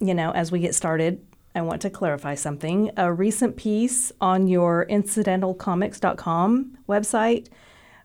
you 0.00 0.14
know, 0.14 0.30
as 0.32 0.52
we 0.52 0.60
get 0.60 0.74
started, 0.74 1.24
I 1.54 1.62
want 1.62 1.82
to 1.82 1.90
clarify 1.90 2.34
something. 2.34 2.90
A 2.96 3.12
recent 3.12 3.56
piece 3.56 4.12
on 4.20 4.46
your 4.46 4.86
incidentalcomics.com 4.86 6.78
website, 6.88 7.48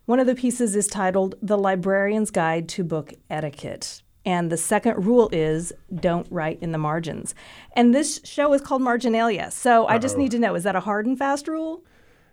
one 0.06 0.20
of 0.20 0.28
the 0.28 0.36
pieces 0.36 0.76
is 0.76 0.88
titled 0.88 1.36
The 1.42 1.58
Librarian's 1.58 2.32
Guide 2.32 2.68
to 2.70 2.84
Book 2.84 3.14
Etiquette. 3.30 4.02
And 4.26 4.52
the 4.52 4.58
second 4.58 5.06
rule 5.06 5.30
is 5.32 5.74
don't 5.94 6.28
write 6.32 6.60
in 6.62 6.72
the 6.72 6.78
margins. 6.78 7.36
And 7.74 7.94
this 7.94 8.22
show 8.24 8.54
is 8.54 8.62
called 8.62 8.82
Marginalia. 8.82 9.52
So 9.52 9.84
Uh-oh. 9.84 9.94
I 9.94 9.98
just 9.98 10.18
need 10.18 10.32
to 10.32 10.40
know 10.40 10.56
is 10.56 10.64
that 10.64 10.76
a 10.76 10.80
hard 10.80 11.06
and 11.06 11.18
fast 11.18 11.48
rule? 11.48 11.84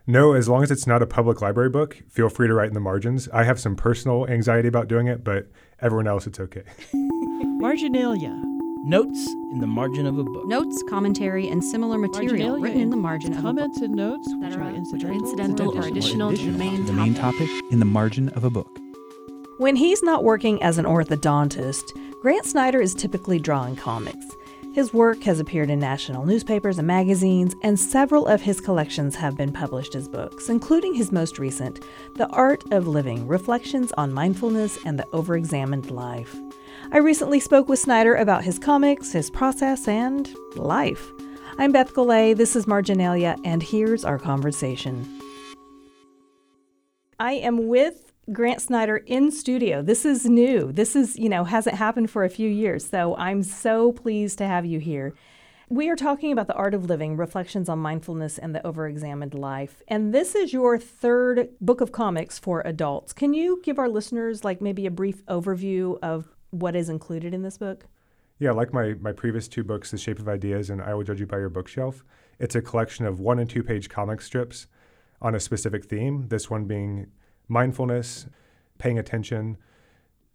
No, 0.07 0.33
as 0.33 0.49
long 0.49 0.63
as 0.63 0.71
it's 0.71 0.87
not 0.87 1.03
a 1.03 1.07
public 1.07 1.41
library 1.41 1.69
book, 1.69 2.03
feel 2.09 2.29
free 2.29 2.49
to 2.49 2.55
write 2.55 2.69
in 2.69 2.75
the 2.75 2.81
margins. 2.81 3.29
I 3.33 3.45
have 3.45 3.61
some 3.61 3.77
personal 3.77 4.27
anxiety 4.29 4.69
about 4.69 4.89
doing 4.89 5.09
it, 5.09 5.23
but 5.23 5.49
everyone 5.81 6.07
else, 6.07 6.27
it's 6.27 6.41
okay. 6.41 6.63
Marginalia. 6.93 8.60
Notes 8.83 9.27
in 9.53 9.59
the 9.61 9.67
margin 9.67 10.07
of 10.07 10.17
a 10.17 10.25
book. 10.25 10.46
Notes, 10.46 10.83
commentary, 10.89 11.49
and 11.49 11.63
similar 11.63 11.99
material 11.99 12.59
written 12.59 12.81
in 12.81 12.89
the 12.89 12.96
margin 12.96 13.35
of 13.35 13.43
comments 13.43 13.77
a 13.77 13.81
book. 13.81 13.89
and 13.89 13.96
notes 13.96 14.29
which 14.41 14.57
are 14.57 14.71
incidental, 14.71 15.13
incidental 15.13 15.79
or 15.79 15.87
additional 15.87 16.31
to 16.31 16.50
the 16.50 16.59
main 16.59 16.87
the 16.87 16.93
main 16.95 17.13
topic 17.13 17.49
in 17.71 17.79
the 17.79 17.85
margin 17.85 18.31
of 18.31 18.45
a 18.45 18.49
book. 18.49 18.79
When 19.59 19.77
he's 19.77 20.03
not 20.03 20.25
working 20.25 20.63
as 20.63 20.79
an 20.79 20.87
orthodontist, 20.87 21.93
Grant 22.23 22.46
Snider 22.46 22.81
is 22.81 22.95
typically 22.95 23.39
drawing 23.39 23.77
comics. 23.77 24.25
His 24.73 24.95
work 24.95 25.25
has 25.25 25.40
appeared 25.40 25.68
in 25.68 25.79
national 25.79 26.25
newspapers 26.25 26.79
and 26.79 26.87
magazines, 26.87 27.54
and 27.62 27.79
several 27.79 28.26
of 28.26 28.40
his 28.40 28.62
collections 28.62 29.17
have 29.17 29.37
been 29.37 29.53
published 29.53 29.95
as 29.95 30.09
books, 30.09 30.49
including 30.49 30.95
his 30.95 31.12
most 31.12 31.39
recent, 31.39 31.85
The 32.17 32.28
Art 32.28 32.65
of 32.73 32.89
Living 32.89 33.27
Reflections 33.27 33.92
on 33.98 34.12
Mindfulness 34.12 34.78
and 34.87 34.98
the 34.98 35.06
Overexamined 35.12 35.91
Life. 35.91 36.34
I 36.92 36.98
recently 36.98 37.39
spoke 37.39 37.69
with 37.69 37.78
Snider 37.78 38.17
about 38.17 38.42
his 38.42 38.58
comics, 38.58 39.12
his 39.12 39.31
process, 39.31 39.86
and 39.86 40.28
life. 40.56 41.06
I'm 41.56 41.70
Beth 41.70 41.94
Golay, 41.94 42.36
this 42.36 42.56
is 42.56 42.67
Marginalia, 42.67 43.36
and 43.44 43.62
here's 43.62 44.05
our 44.05 44.19
conversation. 44.19 45.06
I 47.20 47.34
am 47.34 47.69
with 47.69 48.12
Grant 48.33 48.61
Snider 48.61 48.97
in 48.97 49.31
studio. 49.31 49.83
This 49.83 50.05
is 50.05 50.25
new. 50.25 50.73
This 50.73 50.97
is, 50.97 51.17
you 51.17 51.28
know, 51.28 51.45
hasn't 51.45 51.77
happened 51.77 52.11
for 52.11 52.25
a 52.25 52.28
few 52.28 52.50
years. 52.50 52.89
So 52.91 53.15
I'm 53.15 53.45
so 53.45 53.93
pleased 53.93 54.39
to 54.39 54.47
have 54.48 54.67
you 54.67 54.81
here. 54.81 55.15
We 55.69 55.89
are 55.91 55.97
talking 55.97 56.33
about 56.33 56.48
the 56.48 56.55
art 56.55 56.75
of 56.75 56.87
living, 56.87 57.17
reflections 57.17 57.69
on 57.69 57.78
mindfulness 57.78 58.37
and 58.37 58.53
the 58.53 58.61
overexamined 58.61 59.34
life. 59.34 59.81
And 59.87 60.12
this 60.12 60.34
is 60.34 60.53
your 60.53 60.77
third 60.77 61.50
book 61.61 61.81
of 61.81 61.93
comics 61.93 62.37
for 62.37 62.62
adults. 62.62 63.12
Can 63.12 63.33
you 63.33 63.61
give 63.62 63.78
our 63.78 63.89
listeners 63.89 64.43
like 64.43 64.61
maybe 64.61 64.87
a 64.87 64.91
brief 64.91 65.25
overview 65.27 65.97
of 66.03 66.28
what 66.51 66.77
is 66.77 66.89
included 66.89 67.34
in 67.34 67.43
this 67.43 67.59
book? 67.59 67.87
Yeah, 68.39 68.53
like 68.53 68.73
my, 68.73 68.95
my 69.01 69.12
previous 69.12 69.48
two 69.48 69.62
books, 69.62 69.91
The 69.91 69.98
Shape 69.98 70.19
of 70.19 70.29
Ideas 70.29 70.70
and 70.70 70.81
I 70.81 70.95
Will 70.95 71.05
Judge 71.05 71.20
You 71.20 71.27
by 71.27 71.39
Your 71.39 71.51
Bookshelf, 71.51 72.05
it's 72.39 72.55
a 72.55 72.62
collection 72.62 73.05
of 73.05 73.20
one 73.20 73.39
and 73.39 73.48
two 73.48 73.62
page 73.62 73.89
comic 73.89 74.23
strips 74.23 74.67
on 75.21 75.34
a 75.34 75.41
specific 75.41 75.84
theme. 75.84 76.28
This 76.28 76.48
one 76.48 76.65
being 76.65 77.09
mindfulness, 77.48 78.27
paying 78.78 78.98
attention, 78.98 79.59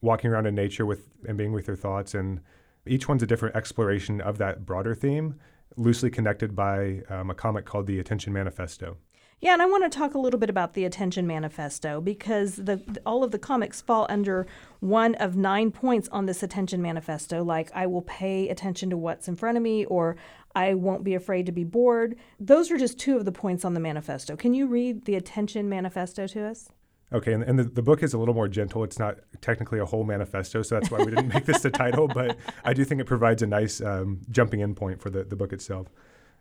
walking 0.01 0.29
around 0.29 0.45
in 0.45 0.53
nature 0.53 0.85
with 0.85 1.09
and 1.27 1.37
being 1.37 1.51
with 1.51 1.67
your 1.67 1.75
thoughts. 1.75 2.13
And 2.13 2.41
each 2.85 3.09
one's 3.09 3.23
a 3.23 3.27
different 3.27 3.55
exploration 3.55 4.21
of 4.21 4.37
that 4.37 4.65
broader 4.65 4.93
theme, 4.93 5.39
loosely 5.77 6.11
connected 6.11 6.55
by 6.55 7.01
um, 7.09 7.31
a 7.31 7.33
comic 7.33 7.65
called 7.65 7.87
The 7.87 7.99
Attention 7.99 8.31
Manifesto. 8.31 8.97
Yeah, 9.41 9.53
and 9.53 9.61
I 9.61 9.65
want 9.65 9.83
to 9.83 9.95
talk 9.95 10.15
a 10.15 10.17
little 10.17 10.39
bit 10.39 10.49
about 10.49 10.73
the 10.73 10.85
Attention 10.85 11.27
Manifesto 11.27 12.01
because 12.01 12.55
the 12.55 12.81
all 13.05 13.23
of 13.23 13.31
the 13.31 13.37
comics 13.37 13.81
fall 13.81 14.07
under 14.09 14.47
one 14.79 15.13
of 15.15 15.35
nine 15.35 15.71
points 15.71 16.07
on 16.09 16.25
this 16.25 16.41
Attention 16.41 16.81
Manifesto, 16.81 17.43
like 17.43 17.69
I 17.75 17.85
will 17.85 18.01
pay 18.01 18.49
attention 18.49 18.89
to 18.89 18.97
what's 18.97 19.27
in 19.27 19.35
front 19.35 19.57
of 19.57 19.63
me 19.63 19.85
or 19.85 20.15
I 20.55 20.73
won't 20.73 21.03
be 21.03 21.15
afraid 21.15 21.45
to 21.47 21.51
be 21.51 21.65
bored. 21.65 22.15
Those 22.39 22.71
are 22.71 22.77
just 22.77 22.97
two 22.97 23.17
of 23.17 23.25
the 23.25 23.31
points 23.31 23.65
on 23.65 23.73
the 23.73 23.79
manifesto. 23.79 24.37
Can 24.37 24.53
you 24.53 24.67
read 24.67 25.03
the 25.03 25.15
Attention 25.15 25.67
Manifesto 25.67 26.27
to 26.27 26.45
us? 26.45 26.69
Okay, 27.13 27.33
and, 27.33 27.43
and 27.43 27.59
the, 27.59 27.65
the 27.65 27.81
book 27.81 28.01
is 28.01 28.13
a 28.13 28.17
little 28.17 28.33
more 28.33 28.47
gentle. 28.47 28.83
It's 28.83 28.97
not 28.97 29.17
technically 29.41 29.79
a 29.79 29.85
whole 29.85 30.03
manifesto, 30.05 30.63
so 30.63 30.75
that's 30.75 30.89
why 30.89 30.99
we 30.99 31.11
didn't 31.11 31.27
make 31.33 31.45
this 31.45 31.61
the 31.61 31.69
title, 31.69 32.07
but 32.07 32.37
I 32.63 32.73
do 32.73 32.83
think 32.83 33.01
it 33.01 33.05
provides 33.05 33.41
a 33.41 33.47
nice 33.47 33.81
um, 33.81 34.21
jumping 34.31 34.61
in 34.61 34.73
point 34.75 35.01
for 35.01 35.09
the, 35.09 35.23
the 35.23 35.35
book 35.35 35.53
itself. 35.53 35.87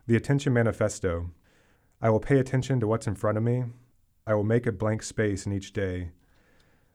The 0.06 0.16
Attention 0.16 0.52
Manifesto 0.52 1.30
I 2.04 2.10
will 2.10 2.20
pay 2.20 2.38
attention 2.38 2.80
to 2.80 2.86
what's 2.86 3.06
in 3.06 3.14
front 3.14 3.38
of 3.38 3.44
me. 3.44 3.64
I 4.26 4.34
will 4.34 4.44
make 4.44 4.66
a 4.66 4.72
blank 4.72 5.02
space 5.02 5.46
in 5.46 5.54
each 5.54 5.72
day. 5.72 6.10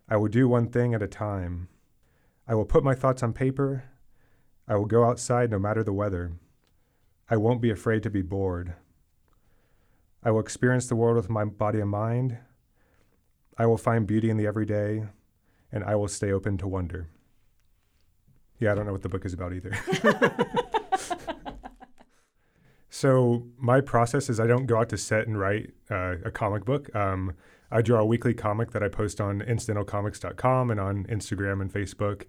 I 0.08 0.18
will 0.18 0.28
do 0.28 0.48
one 0.48 0.70
thing 0.70 0.94
at 0.94 1.02
a 1.02 1.08
time. 1.08 1.68
I 2.48 2.54
will 2.54 2.64
put 2.64 2.84
my 2.84 2.94
thoughts 2.94 3.24
on 3.24 3.34
paper. 3.34 3.86
I 4.68 4.76
will 4.76 4.86
go 4.86 5.06
outside 5.06 5.50
no 5.50 5.58
matter 5.58 5.84
the 5.84 5.94
weather. 5.94 6.34
I 7.28 7.38
won't 7.38 7.60
be 7.60 7.72
afraid 7.72 8.04
to 8.04 8.12
be 8.12 8.22
bored. 8.22 8.76
I 10.22 10.30
will 10.30 10.42
experience 10.42 10.86
the 10.86 10.96
world 10.96 11.16
with 11.16 11.28
my 11.28 11.44
body 11.44 11.80
and 11.80 11.90
mind. 11.90 12.38
I 13.58 13.66
will 13.66 13.80
find 13.80 14.06
beauty 14.06 14.30
in 14.30 14.38
the 14.38 14.46
everyday, 14.46 15.06
and 15.72 15.84
I 15.84 15.96
will 15.96 16.08
stay 16.08 16.32
open 16.32 16.60
to 16.60 16.68
wonder. 16.68 17.10
Yeah, 18.60 18.74
I 18.74 18.76
don't 18.76 18.86
know 18.86 18.92
what 18.92 19.02
the 19.02 19.10
book 19.10 19.26
is 19.26 19.34
about 19.34 19.54
either. 19.54 19.76
So 23.00 23.46
my 23.58 23.80
process 23.80 24.30
is 24.30 24.42
I 24.42 24.46
don't 24.46 24.66
go 24.66 24.78
out 24.78 24.90
to 24.90 24.98
set 24.98 25.26
and 25.26 25.40
write 25.40 25.72
uh, 25.90 26.16
a 26.26 26.32
comic 26.32 26.66
book. 26.66 26.94
Um, 26.94 27.32
I 27.72 27.82
draw 27.82 28.02
a 28.02 28.06
weekly 28.06 28.34
comic 28.34 28.72
that 28.72 28.84
I 28.84 28.90
post 28.90 29.22
on 29.22 29.40
incidentalcomics.com 29.40 30.70
and 30.70 30.82
on 30.82 31.06
Instagram 31.06 31.62
and 31.62 31.72
Facebook. 31.72 32.26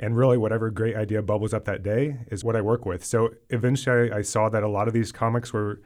And 0.00 0.16
really, 0.16 0.38
whatever 0.38 0.70
great 0.70 0.96
idea 0.96 1.20
bubbles 1.20 1.52
up 1.52 1.66
that 1.66 1.82
day 1.82 2.20
is 2.28 2.42
what 2.42 2.56
I 2.56 2.62
work 2.62 2.86
with. 2.86 3.04
So 3.04 3.34
eventually, 3.50 4.10
I, 4.10 4.20
I 4.20 4.22
saw 4.22 4.48
that 4.48 4.62
a 4.62 4.68
lot 4.68 4.88
of 4.88 4.94
these 4.94 5.12
comics 5.12 5.52
were 5.52 5.82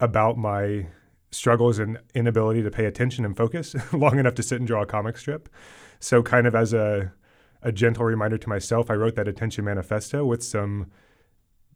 about 0.00 0.38
my 0.38 0.86
struggles 1.30 1.78
and 1.78 1.98
inability 2.14 2.62
to 2.62 2.70
pay 2.70 2.86
attention 2.86 3.26
and 3.26 3.36
focus 3.36 3.76
long 3.92 4.18
enough 4.18 4.34
to 4.36 4.42
sit 4.42 4.60
and 4.60 4.66
draw 4.66 4.80
a 4.80 4.86
comic 4.86 5.18
strip. 5.18 5.46
So, 6.00 6.22
kind 6.22 6.46
of 6.46 6.54
as 6.54 6.72
a, 6.72 7.12
a 7.60 7.70
gentle 7.70 8.06
reminder 8.06 8.38
to 8.38 8.48
myself, 8.48 8.90
I 8.90 8.94
wrote 8.94 9.14
that 9.16 9.28
attention 9.28 9.66
manifesto 9.66 10.24
with 10.24 10.42
some 10.42 10.86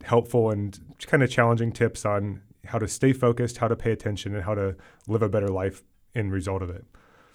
helpful 0.04 0.50
and 0.50 0.78
kind 1.06 1.22
of 1.22 1.30
challenging 1.30 1.72
tips 1.72 2.04
on 2.04 2.42
how 2.66 2.78
to 2.78 2.88
stay 2.88 3.12
focused, 3.12 3.58
how 3.58 3.68
to 3.68 3.76
pay 3.76 3.92
attention, 3.92 4.34
and 4.34 4.44
how 4.44 4.54
to 4.54 4.76
live 5.08 5.22
a 5.22 5.28
better 5.28 5.48
life 5.48 5.82
in 6.14 6.30
result 6.30 6.62
of 6.62 6.70
it. 6.70 6.84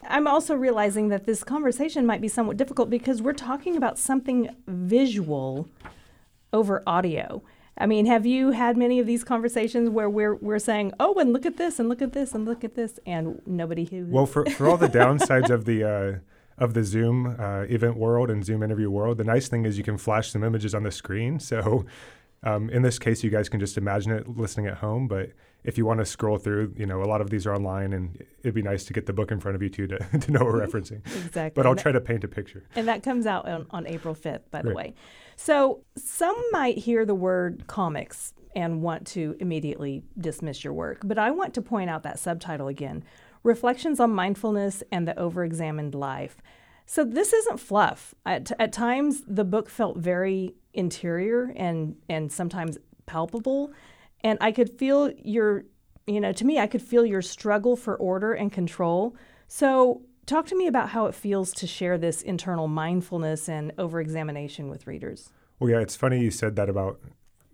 I'm 0.03 0.27
also 0.27 0.55
realizing 0.55 1.09
that 1.09 1.25
this 1.25 1.43
conversation 1.43 2.05
might 2.05 2.21
be 2.21 2.27
somewhat 2.27 2.57
difficult 2.57 2.89
because 2.89 3.21
we're 3.21 3.33
talking 3.33 3.75
about 3.75 3.97
something 3.97 4.49
visual 4.67 5.67
over 6.53 6.83
audio. 6.87 7.43
I 7.77 7.85
mean, 7.85 8.05
have 8.05 8.25
you 8.25 8.51
had 8.51 8.77
many 8.77 8.99
of 8.99 9.05
these 9.05 9.23
conversations 9.23 9.89
where 9.89 10.09
we're 10.09 10.35
we're 10.35 10.59
saying, 10.59 10.93
"Oh, 10.99 11.13
and 11.15 11.31
look 11.31 11.45
at 11.45 11.57
this, 11.57 11.79
and 11.79 11.89
look 11.89 12.01
at 12.01 12.13
this, 12.13 12.33
and 12.33 12.45
look 12.45 12.63
at 12.63 12.75
this," 12.75 12.99
and 13.05 13.41
nobody 13.45 13.85
who? 13.85 14.07
Well, 14.07 14.25
for 14.25 14.45
for 14.45 14.67
all 14.67 14.77
the 14.77 14.87
downsides 14.87 15.49
of 15.49 15.65
the 15.65 15.83
uh, 15.83 16.19
of 16.57 16.73
the 16.73 16.83
Zoom 16.83 17.35
uh, 17.39 17.65
event 17.69 17.97
world 17.97 18.31
and 18.31 18.43
Zoom 18.43 18.63
interview 18.63 18.89
world, 18.89 19.19
the 19.19 19.23
nice 19.23 19.47
thing 19.47 19.65
is 19.65 19.77
you 19.77 19.83
can 19.83 19.97
flash 19.97 20.31
some 20.31 20.43
images 20.43 20.73
on 20.73 20.83
the 20.83 20.91
screen. 20.91 21.39
So 21.39 21.85
um, 22.43 22.69
in 22.69 22.81
this 22.81 22.99
case, 22.99 23.23
you 23.23 23.29
guys 23.29 23.49
can 23.49 23.59
just 23.59 23.77
imagine 23.77 24.11
it 24.11 24.37
listening 24.37 24.67
at 24.67 24.77
home, 24.77 25.07
but 25.07 25.31
if 25.63 25.77
you 25.77 25.85
want 25.85 25.99
to 25.99 26.05
scroll 26.05 26.37
through, 26.37 26.73
you 26.77 26.85
know, 26.85 27.01
a 27.01 27.05
lot 27.05 27.19
of 27.19 27.29
these 27.29 27.45
are 27.45 27.53
online, 27.53 27.93
and 27.93 28.23
it'd 28.39 28.53
be 28.53 28.61
nice 28.61 28.85
to 28.85 28.93
get 28.93 29.05
the 29.05 29.13
book 29.13 29.31
in 29.31 29.39
front 29.39 29.55
of 29.55 29.61
you 29.61 29.69
too 29.69 29.87
to, 29.87 29.97
to 30.19 30.31
know 30.31 30.39
what 30.39 30.53
we're 30.53 30.65
referencing. 30.65 31.05
exactly. 31.05 31.51
But 31.55 31.65
I'll 31.65 31.75
try 31.75 31.91
to 31.91 31.99
paint 31.99 32.23
a 32.23 32.27
picture. 32.27 32.63
And 32.75 32.87
that 32.87 33.03
comes 33.03 33.25
out 33.25 33.47
on, 33.47 33.65
on 33.71 33.87
April 33.87 34.15
5th, 34.15 34.49
by 34.51 34.61
the 34.61 34.73
way. 34.73 34.93
So 35.35 35.83
some 35.97 36.41
might 36.51 36.77
hear 36.77 37.05
the 37.05 37.15
word 37.15 37.65
comics 37.67 38.33
and 38.55 38.81
want 38.81 39.05
to 39.07 39.35
immediately 39.39 40.03
dismiss 40.17 40.63
your 40.63 40.73
work, 40.73 41.01
but 41.03 41.17
I 41.17 41.31
want 41.31 41.53
to 41.55 41.61
point 41.61 41.89
out 41.89 42.03
that 42.03 42.17
subtitle 42.19 42.67
again 42.67 43.03
Reflections 43.43 43.99
on 43.99 44.11
Mindfulness 44.11 44.83
and 44.91 45.07
the 45.07 45.13
Overexamined 45.13 45.95
Life. 45.95 46.37
So 46.89 47.03
this 47.03 47.33
isn't 47.33 47.59
fluff. 47.59 48.15
At, 48.25 48.51
at 48.57 48.71
times, 48.71 49.23
the 49.27 49.43
book 49.43 49.69
felt 49.69 49.97
very 49.97 50.55
interior 50.73 51.53
and 51.55 51.95
and 52.09 52.31
sometimes 52.31 52.77
palpable, 53.05 53.71
and 54.23 54.37
I 54.41 54.51
could 54.51 54.69
feel 54.69 55.11
your, 55.23 55.65
you 56.05 56.19
know, 56.19 56.31
to 56.31 56.45
me, 56.45 56.59
I 56.59 56.67
could 56.67 56.81
feel 56.81 57.05
your 57.05 57.21
struggle 57.21 57.75
for 57.75 57.95
order 57.95 58.33
and 58.33 58.51
control. 58.51 59.15
So 59.47 60.01
talk 60.25 60.45
to 60.47 60.57
me 60.57 60.67
about 60.67 60.89
how 60.89 61.05
it 61.05 61.15
feels 61.15 61.51
to 61.53 61.67
share 61.67 61.97
this 61.97 62.21
internal 62.21 62.67
mindfulness 62.67 63.47
and 63.47 63.73
over-examination 63.77 64.69
with 64.69 64.87
readers. 64.87 65.31
Well, 65.59 65.69
yeah, 65.69 65.79
it's 65.79 65.95
funny 65.95 66.19
you 66.19 66.31
said 66.31 66.55
that 66.57 66.69
about 66.69 66.99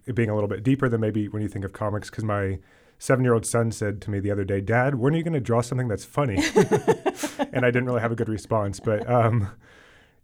it 0.06 0.16
being 0.16 0.30
a 0.30 0.34
little 0.34 0.50
bit 0.50 0.64
deeper 0.64 0.90
than 0.90 1.02
maybe 1.02 1.28
when 1.28 1.42
you 1.42 1.48
think 1.48 1.66
of 1.66 1.74
comics, 1.74 2.10
because 2.10 2.24
my 2.24 2.60
seven 3.04 3.26
year 3.26 3.34
old 3.34 3.46
son 3.46 3.70
said 3.70 4.02
to 4.02 4.10
me 4.10 4.22
the 4.22 4.32
other 4.32 4.46
day, 4.46 4.62
Dad, 4.62 4.96
when 4.96 5.14
are 5.14 5.18
you 5.18 5.24
going 5.24 5.34
to 5.34 5.42
draw 5.42 5.60
something 5.60 5.90
that's 5.90 6.06
funny? 6.06 6.36
and 7.52 7.66
I 7.66 7.70
didn't 7.70 7.84
really 7.84 8.00
have 8.00 8.14
a 8.14 8.16
good 8.16 8.30
response. 8.30 8.80
But, 8.80 9.10
um, 9.10 9.52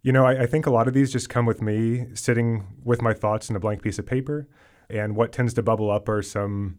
you 0.00 0.12
know, 0.12 0.24
I, 0.24 0.44
I, 0.44 0.46
think 0.46 0.64
a 0.64 0.70
lot 0.70 0.88
of 0.88 0.94
these 0.94 1.12
just 1.12 1.28
come 1.28 1.44
with 1.44 1.60
me 1.60 2.06
sitting 2.14 2.64
with 2.82 3.02
my 3.02 3.12
thoughts 3.12 3.50
in 3.50 3.56
a 3.56 3.60
blank 3.60 3.82
piece 3.82 3.98
of 3.98 4.06
paper. 4.06 4.48
And 4.88 5.14
what 5.14 5.30
tends 5.30 5.52
to 5.54 5.62
bubble 5.62 5.90
up 5.90 6.08
are 6.08 6.22
some 6.22 6.78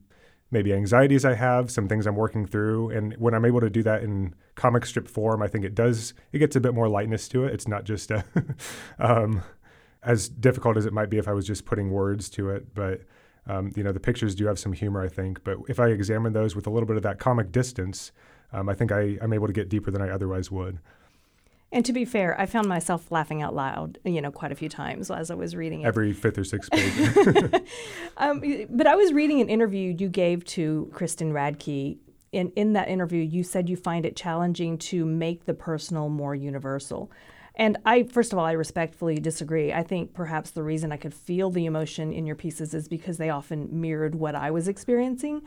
maybe 0.49 0.73
anxieties 0.73 1.23
I 1.23 1.35
have, 1.35 1.69
some 1.69 1.87
things 1.87 2.07
I'm 2.07 2.15
working 2.15 2.47
through. 2.47 2.89
And 2.89 3.13
when 3.17 3.35
I'm 3.35 3.45
able 3.45 3.61
to 3.61 3.69
do 3.69 3.83
that 3.83 4.01
in 4.01 4.33
comic 4.55 4.87
strip 4.87 5.07
form, 5.07 5.43
I 5.43 5.47
think 5.47 5.65
it 5.65 5.75
does, 5.75 6.15
it 6.31 6.39
gets 6.39 6.55
a 6.55 6.59
bit 6.59 6.73
more 6.73 6.89
lightness 6.89 7.27
to 7.29 7.45
it. 7.45 7.53
It's 7.53 7.67
not 7.67 7.83
just 7.83 8.09
a, 8.09 8.25
um, 8.99 9.43
as 10.01 10.29
difficult 10.29 10.77
as 10.77 10.87
it 10.87 10.93
might 10.93 11.11
be 11.11 11.19
if 11.19 11.27
I 11.27 11.33
was 11.33 11.45
just 11.45 11.63
putting 11.63 11.91
words 11.91 12.27
to 12.31 12.49
it. 12.49 12.73
But 12.73 13.01
um, 13.47 13.71
you 13.75 13.83
know, 13.83 13.91
the 13.91 13.99
pictures 13.99 14.35
do 14.35 14.45
have 14.45 14.59
some 14.59 14.73
humor, 14.73 15.01
I 15.01 15.07
think. 15.07 15.43
But 15.43 15.57
if 15.67 15.79
I 15.79 15.87
examine 15.87 16.33
those 16.33 16.55
with 16.55 16.67
a 16.67 16.69
little 16.69 16.87
bit 16.87 16.97
of 16.97 17.03
that 17.03 17.19
comic 17.19 17.51
distance, 17.51 18.11
um, 18.53 18.69
I 18.69 18.73
think 18.73 18.91
I, 18.91 19.17
I'm 19.21 19.33
able 19.33 19.47
to 19.47 19.53
get 19.53 19.69
deeper 19.69 19.91
than 19.91 20.01
I 20.01 20.09
otherwise 20.09 20.51
would. 20.51 20.79
And 21.73 21.85
to 21.85 21.93
be 21.93 22.03
fair, 22.03 22.39
I 22.39 22.45
found 22.47 22.67
myself 22.67 23.11
laughing 23.11 23.41
out 23.41 23.55
loud, 23.55 23.97
you 24.03 24.21
know, 24.21 24.29
quite 24.29 24.51
a 24.51 24.55
few 24.55 24.67
times 24.67 25.09
as 25.09 25.31
I 25.31 25.35
was 25.35 25.55
reading 25.55 25.81
it. 25.81 25.85
Every 25.85 26.11
fifth 26.11 26.37
or 26.37 26.43
sixth 26.43 26.69
page. 26.69 27.61
um, 28.17 28.43
but 28.69 28.87
I 28.87 28.95
was 28.95 29.13
reading 29.13 29.39
an 29.39 29.49
interview 29.49 29.95
you 29.97 30.09
gave 30.09 30.43
to 30.45 30.89
Kristen 30.93 31.31
Radtke. 31.31 31.97
In, 32.33 32.51
in 32.55 32.73
that 32.73 32.87
interview, 32.87 33.21
you 33.21 33.43
said 33.43 33.69
you 33.69 33.77
find 33.77 34.05
it 34.05 34.15
challenging 34.15 34.77
to 34.79 35.05
make 35.05 35.45
the 35.45 35.53
personal 35.53 36.09
more 36.09 36.35
universal. 36.35 37.09
And 37.55 37.77
I, 37.85 38.03
first 38.03 38.31
of 38.31 38.39
all, 38.39 38.45
I 38.45 38.53
respectfully 38.53 39.15
disagree. 39.15 39.73
I 39.73 39.83
think 39.83 40.13
perhaps 40.13 40.51
the 40.51 40.63
reason 40.63 40.91
I 40.91 40.97
could 40.97 41.13
feel 41.13 41.49
the 41.49 41.65
emotion 41.65 42.13
in 42.13 42.25
your 42.25 42.35
pieces 42.35 42.73
is 42.73 42.87
because 42.87 43.17
they 43.17 43.29
often 43.29 43.67
mirrored 43.71 44.15
what 44.15 44.35
I 44.35 44.51
was 44.51 44.67
experiencing. 44.67 45.41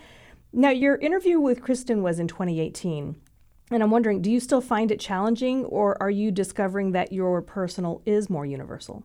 Now, 0.52 0.70
your 0.70 0.96
interview 0.96 1.40
with 1.40 1.62
Kristen 1.62 2.02
was 2.02 2.18
in 2.18 2.28
2018. 2.28 3.16
And 3.70 3.82
I'm 3.82 3.90
wondering, 3.90 4.20
do 4.20 4.30
you 4.30 4.40
still 4.40 4.60
find 4.60 4.90
it 4.90 5.00
challenging, 5.00 5.64
or 5.64 6.00
are 6.02 6.10
you 6.10 6.30
discovering 6.30 6.92
that 6.92 7.12
your 7.12 7.40
personal 7.40 8.02
is 8.04 8.28
more 8.28 8.44
universal? 8.44 9.02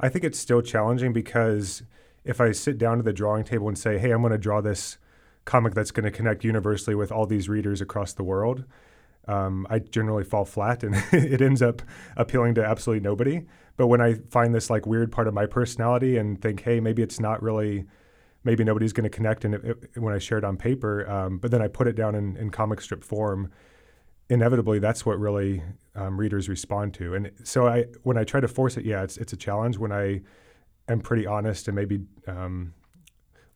I 0.00 0.08
think 0.08 0.24
it's 0.24 0.38
still 0.38 0.62
challenging 0.62 1.12
because 1.12 1.82
if 2.24 2.40
I 2.40 2.52
sit 2.52 2.78
down 2.78 2.96
to 2.96 3.02
the 3.02 3.12
drawing 3.12 3.44
table 3.44 3.68
and 3.68 3.78
say, 3.78 3.98
hey, 3.98 4.10
I'm 4.10 4.22
going 4.22 4.32
to 4.32 4.38
draw 4.38 4.60
this 4.60 4.96
comic 5.44 5.74
that's 5.74 5.90
going 5.90 6.04
to 6.04 6.10
connect 6.10 6.42
universally 6.42 6.96
with 6.96 7.12
all 7.12 7.26
these 7.26 7.48
readers 7.48 7.80
across 7.80 8.12
the 8.12 8.24
world, 8.24 8.64
um, 9.28 9.66
I 9.70 9.78
generally 9.78 10.24
fall 10.24 10.44
flat 10.44 10.82
and 10.82 10.94
it 11.12 11.40
ends 11.40 11.62
up 11.62 11.82
appealing 12.16 12.54
to 12.54 12.64
absolutely 12.64 13.02
nobody. 13.02 13.46
But 13.76 13.86
when 13.86 14.00
I 14.00 14.14
find 14.30 14.54
this 14.54 14.70
like 14.70 14.86
weird 14.86 15.12
part 15.12 15.28
of 15.28 15.34
my 15.34 15.46
personality 15.46 16.16
and 16.16 16.40
think, 16.40 16.62
hey, 16.62 16.80
maybe 16.80 17.02
it's 17.02 17.20
not 17.20 17.42
really, 17.42 17.86
maybe 18.42 18.64
nobody's 18.64 18.92
going 18.92 19.04
to 19.04 19.10
connect, 19.10 19.44
and 19.44 19.54
it, 19.54 19.64
it, 19.64 19.98
when 20.00 20.12
I 20.12 20.18
share 20.18 20.38
it 20.38 20.44
on 20.44 20.56
paper, 20.56 21.08
um, 21.08 21.38
but 21.38 21.52
then 21.52 21.62
I 21.62 21.68
put 21.68 21.86
it 21.86 21.94
down 21.94 22.16
in, 22.16 22.36
in 22.36 22.50
comic 22.50 22.80
strip 22.80 23.04
form, 23.04 23.52
inevitably 24.30 24.78
that's 24.78 25.06
what 25.06 25.18
really 25.18 25.62
um, 25.94 26.18
readers 26.18 26.48
respond 26.48 26.94
to. 26.94 27.14
And 27.14 27.30
so 27.44 27.68
I 27.68 27.84
when 28.02 28.18
I 28.18 28.24
try 28.24 28.40
to 28.40 28.48
force 28.48 28.76
it, 28.76 28.84
yeah, 28.84 29.02
it's 29.02 29.16
it's 29.16 29.32
a 29.32 29.36
challenge. 29.36 29.78
When 29.78 29.92
I 29.92 30.22
am 30.88 31.00
pretty 31.00 31.26
honest 31.26 31.68
and 31.68 31.76
maybe 31.76 32.00
um, 32.26 32.74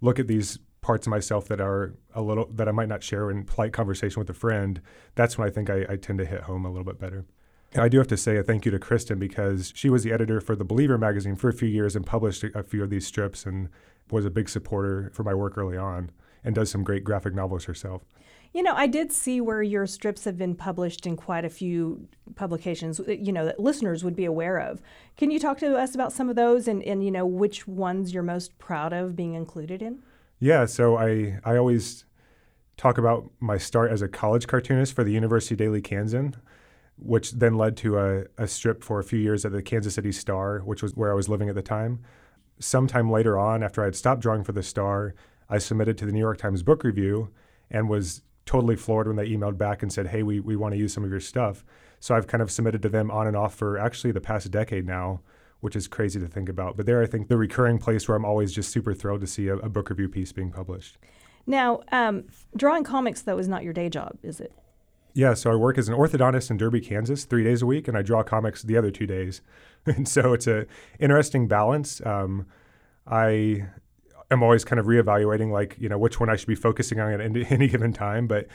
look 0.00 0.18
at 0.18 0.28
these 0.28 0.58
parts 0.82 1.06
of 1.06 1.10
myself 1.10 1.46
that 1.48 1.60
are 1.60 1.94
a 2.14 2.20
little 2.20 2.46
that 2.52 2.68
I 2.68 2.72
might 2.72 2.88
not 2.88 3.02
share 3.02 3.30
in 3.30 3.44
polite 3.44 3.72
conversation 3.72 4.20
with 4.20 4.28
a 4.28 4.34
friend, 4.34 4.82
that's 5.14 5.38
when 5.38 5.48
I 5.48 5.50
think 5.50 5.70
I, 5.70 5.86
I 5.88 5.96
tend 5.96 6.18
to 6.18 6.26
hit 6.26 6.42
home 6.42 6.66
a 6.66 6.68
little 6.68 6.84
bit 6.84 7.00
better. 7.00 7.24
And 7.72 7.82
I 7.82 7.88
do 7.88 7.96
have 7.98 8.08
to 8.08 8.16
say 8.18 8.36
a 8.36 8.42
thank 8.42 8.66
you 8.66 8.70
to 8.72 8.78
Kristen 8.78 9.18
because 9.18 9.72
she 9.74 9.88
was 9.88 10.02
the 10.02 10.12
editor 10.12 10.40
for 10.42 10.54
the 10.54 10.64
Believer 10.64 10.98
magazine 10.98 11.36
for 11.36 11.48
a 11.48 11.54
few 11.54 11.68
years 11.68 11.96
and 11.96 12.04
published 12.04 12.44
a, 12.44 12.62
few 12.62 12.82
of 12.82 12.90
these 12.90 13.06
strips 13.06 13.46
and 13.46 13.70
was 14.10 14.26
a 14.26 14.30
big 14.30 14.48
supporter 14.48 15.10
for 15.14 15.22
my 15.22 15.32
work 15.32 15.56
early 15.56 15.78
on 15.78 16.10
and 16.44 16.54
does 16.54 16.70
some 16.70 16.84
great 16.84 17.02
graphic 17.02 17.34
novels 17.34 17.64
herself. 17.64 18.02
You 18.52 18.62
know, 18.62 18.74
I 18.74 18.86
did 18.86 19.10
see 19.10 19.40
where 19.40 19.62
your 19.62 19.86
strips 19.86 20.24
have 20.24 20.36
been 20.36 20.54
published 20.54 21.06
in 21.06 21.16
quite 21.16 21.46
a 21.46 21.48
few 21.48 22.06
publications, 22.34 23.00
uh, 23.00 23.12
you 23.12 23.32
know, 23.32 23.46
that 23.46 23.58
listeners 23.58 24.04
would 24.04 24.16
be 24.16 24.26
aware 24.26 24.58
of. 24.58 24.82
Can 25.16 25.30
you 25.30 25.38
talk 25.38 25.58
to 25.60 25.78
us 25.78 25.94
about 25.94 26.12
some 26.12 26.28
of 26.28 26.36
those 26.36 26.68
and, 26.68 26.82
and 26.82 27.02
you 27.02 27.10
know, 27.10 27.24
which 27.24 27.66
ones 27.66 28.12
you're 28.12 28.22
most 28.22 28.58
proud 28.58 28.92
of 28.92 29.16
being 29.16 29.32
included 29.32 29.80
in? 29.80 30.02
Yeah, 30.42 30.64
so 30.64 30.98
I, 30.98 31.38
I 31.44 31.56
always 31.56 32.04
talk 32.76 32.98
about 32.98 33.30
my 33.38 33.58
start 33.58 33.92
as 33.92 34.02
a 34.02 34.08
college 34.08 34.48
cartoonist 34.48 34.92
for 34.92 35.04
the 35.04 35.12
University 35.12 35.54
Daily 35.54 35.80
Kansan, 35.80 36.34
which 36.98 37.30
then 37.30 37.56
led 37.56 37.76
to 37.76 37.96
a, 37.96 38.24
a 38.36 38.48
strip 38.48 38.82
for 38.82 38.98
a 38.98 39.04
few 39.04 39.20
years 39.20 39.44
at 39.44 39.52
the 39.52 39.62
Kansas 39.62 39.94
City 39.94 40.10
Star, 40.10 40.58
which 40.58 40.82
was 40.82 40.96
where 40.96 41.12
I 41.12 41.14
was 41.14 41.28
living 41.28 41.48
at 41.48 41.54
the 41.54 41.62
time. 41.62 42.00
Sometime 42.58 43.08
later 43.08 43.38
on, 43.38 43.62
after 43.62 43.82
I 43.82 43.84
had 43.84 43.94
stopped 43.94 44.20
drawing 44.20 44.42
for 44.42 44.50
the 44.50 44.64
Star, 44.64 45.14
I 45.48 45.58
submitted 45.58 45.96
to 45.98 46.06
the 46.06 46.12
New 46.12 46.18
York 46.18 46.38
Times 46.38 46.64
Book 46.64 46.82
Review 46.82 47.30
and 47.70 47.88
was 47.88 48.22
totally 48.44 48.74
floored 48.74 49.06
when 49.06 49.14
they 49.14 49.28
emailed 49.28 49.58
back 49.58 49.80
and 49.80 49.92
said, 49.92 50.08
"Hey, 50.08 50.24
we 50.24 50.40
we 50.40 50.56
want 50.56 50.74
to 50.74 50.78
use 50.78 50.92
some 50.92 51.04
of 51.04 51.10
your 51.10 51.20
stuff." 51.20 51.64
So 52.00 52.16
I've 52.16 52.26
kind 52.26 52.42
of 52.42 52.50
submitted 52.50 52.82
to 52.82 52.88
them 52.88 53.12
on 53.12 53.28
and 53.28 53.36
off 53.36 53.54
for 53.54 53.78
actually 53.78 54.10
the 54.10 54.20
past 54.20 54.50
decade 54.50 54.86
now, 54.86 55.20
which 55.62 55.76
is 55.76 55.86
crazy 55.86 56.18
to 56.18 56.26
think 56.26 56.48
about. 56.48 56.76
But 56.76 56.86
they're 56.86 57.02
I 57.02 57.06
think 57.06 57.28
the 57.28 57.38
recurring 57.38 57.78
place 57.78 58.06
where 58.06 58.16
I'm 58.16 58.24
always 58.24 58.52
just 58.52 58.70
super 58.70 58.92
thrilled 58.92 59.20
to 59.22 59.26
see 59.28 59.46
a, 59.46 59.56
a 59.56 59.68
book 59.68 59.88
review 59.90 60.08
piece 60.08 60.32
being 60.32 60.50
published. 60.50 60.98
Now, 61.46 61.80
um, 61.92 62.24
drawing 62.56 62.82
comics 62.82 63.22
though 63.22 63.38
is 63.38 63.48
not 63.48 63.62
your 63.62 63.72
day 63.72 63.88
job, 63.88 64.18
is 64.22 64.40
it? 64.40 64.52
Yeah, 65.14 65.34
so 65.34 65.52
I 65.52 65.54
work 65.54 65.78
as 65.78 65.88
an 65.88 65.94
orthodontist 65.94 66.50
in 66.50 66.56
Derby, 66.56 66.80
Kansas, 66.80 67.24
three 67.24 67.44
days 67.44 67.62
a 67.62 67.66
week, 67.66 67.86
and 67.86 67.96
I 67.96 68.02
draw 68.02 68.22
comics 68.24 68.62
the 68.62 68.76
other 68.76 68.90
two 68.90 69.06
days. 69.06 69.40
and 69.86 70.08
so 70.08 70.32
it's 70.32 70.48
a 70.48 70.66
interesting 70.98 71.46
balance. 71.46 72.04
Um, 72.04 72.46
I 73.06 73.68
am 74.32 74.42
always 74.42 74.64
kind 74.64 74.80
of 74.80 74.86
reevaluating, 74.86 75.52
like 75.52 75.76
you 75.78 75.88
know, 75.88 75.98
which 75.98 76.18
one 76.18 76.28
I 76.28 76.34
should 76.34 76.48
be 76.48 76.56
focusing 76.56 76.98
on 76.98 77.12
at 77.12 77.20
any, 77.20 77.46
any 77.50 77.68
given 77.68 77.92
time. 77.92 78.26
But 78.26 78.48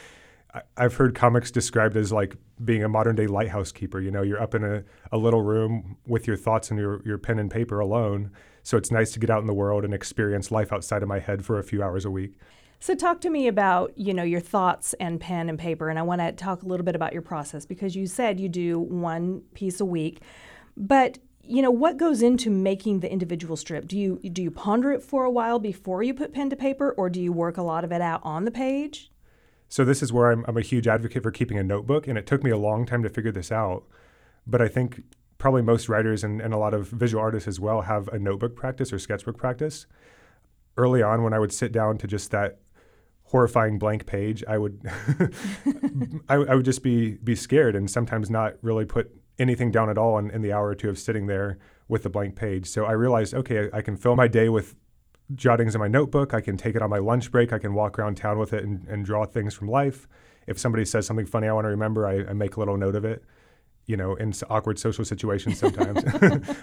I've 0.75 0.93
heard 0.95 1.15
comics 1.15 1.51
described 1.51 1.97
as 1.97 2.11
like 2.11 2.35
being 2.63 2.83
a 2.83 2.89
modern 2.89 3.15
day 3.15 3.27
lighthouse 3.27 3.71
keeper. 3.71 3.99
You 3.99 4.11
know, 4.11 4.21
you're 4.21 4.41
up 4.41 4.55
in 4.55 4.63
a, 4.63 4.83
a 5.11 5.17
little 5.17 5.41
room 5.41 5.97
with 6.07 6.27
your 6.27 6.37
thoughts 6.37 6.69
and 6.69 6.79
your 6.79 7.01
your 7.05 7.17
pen 7.17 7.39
and 7.39 7.49
paper 7.49 7.79
alone. 7.79 8.31
So 8.63 8.77
it's 8.77 8.91
nice 8.91 9.11
to 9.13 9.19
get 9.19 9.29
out 9.29 9.41
in 9.41 9.47
the 9.47 9.53
world 9.53 9.85
and 9.85 9.93
experience 9.93 10.51
life 10.51 10.73
outside 10.73 11.01
of 11.01 11.09
my 11.09 11.19
head 11.19 11.45
for 11.45 11.57
a 11.57 11.63
few 11.63 11.81
hours 11.81 12.05
a 12.05 12.11
week. 12.11 12.33
So 12.79 12.93
talk 12.93 13.21
to 13.21 13.29
me 13.29 13.47
about, 13.47 13.97
you 13.97 14.13
know, 14.13 14.23
your 14.23 14.39
thoughts 14.39 14.93
and 14.99 15.19
pen 15.19 15.49
and 15.49 15.57
paper 15.57 15.89
and 15.89 15.97
I 15.97 16.03
want 16.03 16.21
to 16.21 16.31
talk 16.31 16.63
a 16.63 16.65
little 16.65 16.85
bit 16.85 16.95
about 16.95 17.13
your 17.13 17.21
process 17.21 17.65
because 17.65 17.95
you 17.95 18.05
said 18.05 18.39
you 18.39 18.49
do 18.49 18.79
one 18.79 19.41
piece 19.53 19.79
a 19.79 19.85
week. 19.85 20.21
But 20.75 21.17
you 21.49 21.61
know 21.61 21.71
what 21.71 21.97
goes 21.97 22.21
into 22.21 22.49
making 22.49 22.99
the 22.99 23.09
individual 23.09 23.55
strip 23.55 23.87
do 23.87 23.97
you 23.97 24.19
do 24.33 24.43
you 24.43 24.51
ponder 24.51 24.91
it 24.91 25.01
for 25.01 25.23
a 25.23 25.31
while 25.31 25.59
before 25.59 26.03
you 26.03 26.13
put 26.13 26.33
pen 26.33 26.49
to 26.49 26.57
paper 26.57 26.91
or 26.97 27.09
do 27.09 27.21
you 27.21 27.31
work 27.31 27.57
a 27.57 27.61
lot 27.61 27.85
of 27.85 27.91
it 27.93 28.01
out 28.01 28.19
on 28.23 28.43
the 28.43 28.51
page 28.51 29.11
so 29.69 29.83
this 29.83 30.01
is 30.01 30.13
where 30.13 30.31
I'm, 30.31 30.45
I'm 30.47 30.57
a 30.57 30.61
huge 30.61 30.87
advocate 30.87 31.23
for 31.23 31.31
keeping 31.31 31.57
a 31.57 31.63
notebook 31.63 32.07
and 32.07 32.17
it 32.17 32.25
took 32.25 32.43
me 32.43 32.51
a 32.51 32.57
long 32.57 32.85
time 32.85 33.03
to 33.03 33.09
figure 33.09 33.31
this 33.31 33.51
out 33.51 33.83
but 34.45 34.61
i 34.61 34.67
think 34.67 35.03
probably 35.37 35.61
most 35.61 35.87
writers 35.87 36.23
and, 36.23 36.41
and 36.41 36.53
a 36.53 36.57
lot 36.57 36.73
of 36.73 36.87
visual 36.87 37.21
artists 37.21 37.47
as 37.47 37.59
well 37.59 37.81
have 37.81 38.07
a 38.09 38.19
notebook 38.19 38.55
practice 38.55 38.91
or 38.91 38.99
sketchbook 38.99 39.37
practice 39.37 39.85
early 40.77 41.01
on 41.01 41.23
when 41.23 41.33
i 41.33 41.39
would 41.39 41.53
sit 41.53 41.71
down 41.71 41.97
to 41.97 42.07
just 42.07 42.31
that 42.31 42.59
horrifying 43.23 43.77
blank 43.77 44.05
page 44.05 44.43
i 44.47 44.57
would 44.57 44.81
I, 46.29 46.35
I 46.35 46.55
would 46.55 46.65
just 46.65 46.81
be 46.81 47.15
be 47.15 47.35
scared 47.35 47.75
and 47.75 47.89
sometimes 47.89 48.29
not 48.29 48.55
really 48.61 48.85
put 48.85 49.11
anything 49.39 49.71
down 49.71 49.89
at 49.89 49.97
all 49.97 50.17
in, 50.17 50.29
in 50.31 50.41
the 50.41 50.51
hour 50.51 50.67
or 50.67 50.75
two 50.75 50.89
of 50.89 50.97
sitting 50.97 51.27
there 51.27 51.57
with 51.87 52.03
the 52.03 52.09
blank 52.09 52.35
page. 52.35 52.67
So 52.67 52.85
I 52.85 52.91
realized, 52.93 53.33
okay, 53.33 53.69
I, 53.71 53.77
I, 53.77 53.81
can 53.81 53.95
fill 53.95 54.15
my 54.15 54.27
day 54.27 54.49
with 54.49 54.75
jottings 55.35 55.75
in 55.75 55.79
my 55.79 55.87
notebook. 55.87 56.33
I 56.33 56.41
can 56.41 56.57
take 56.57 56.75
it 56.75 56.81
on 56.81 56.89
my 56.89 56.99
lunch 56.99 57.31
break. 57.31 57.51
I 57.53 57.59
can 57.59 57.73
walk 57.73 57.99
around 57.99 58.15
town 58.15 58.39
with 58.39 58.53
it 58.53 58.63
and, 58.63 58.87
and 58.87 59.05
draw 59.05 59.25
things 59.25 59.53
from 59.53 59.69
life. 59.69 60.07
If 60.47 60.57
somebody 60.57 60.85
says 60.85 61.05
something 61.05 61.25
funny 61.25 61.47
I 61.47 61.53
want 61.53 61.65
to 61.65 61.69
remember, 61.69 62.07
I, 62.07 62.29
I 62.29 62.33
make 62.33 62.55
a 62.55 62.59
little 62.59 62.77
note 62.77 62.95
of 62.95 63.05
it. 63.05 63.23
You 63.85 63.95
know, 63.95 64.15
in 64.15 64.33
awkward 64.49 64.79
social 64.79 65.05
situations 65.05 65.59
sometimes. 65.59 66.03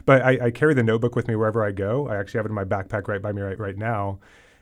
but 0.06 0.22
I, 0.22 0.46
I 0.46 0.50
carry 0.50 0.74
the 0.74 0.82
notebook 0.82 1.16
with 1.16 1.26
me 1.26 1.36
wherever 1.36 1.64
I 1.64 1.72
go. 1.72 2.08
I 2.08 2.16
actually 2.16 2.38
have 2.38 2.46
it 2.46 2.50
in 2.50 2.54
my 2.54 2.64
backpack 2.64 3.08
right 3.08 3.22
by 3.22 3.32
me 3.32 3.42
right, 3.42 3.58
right 3.58 3.76
now. 3.76 4.18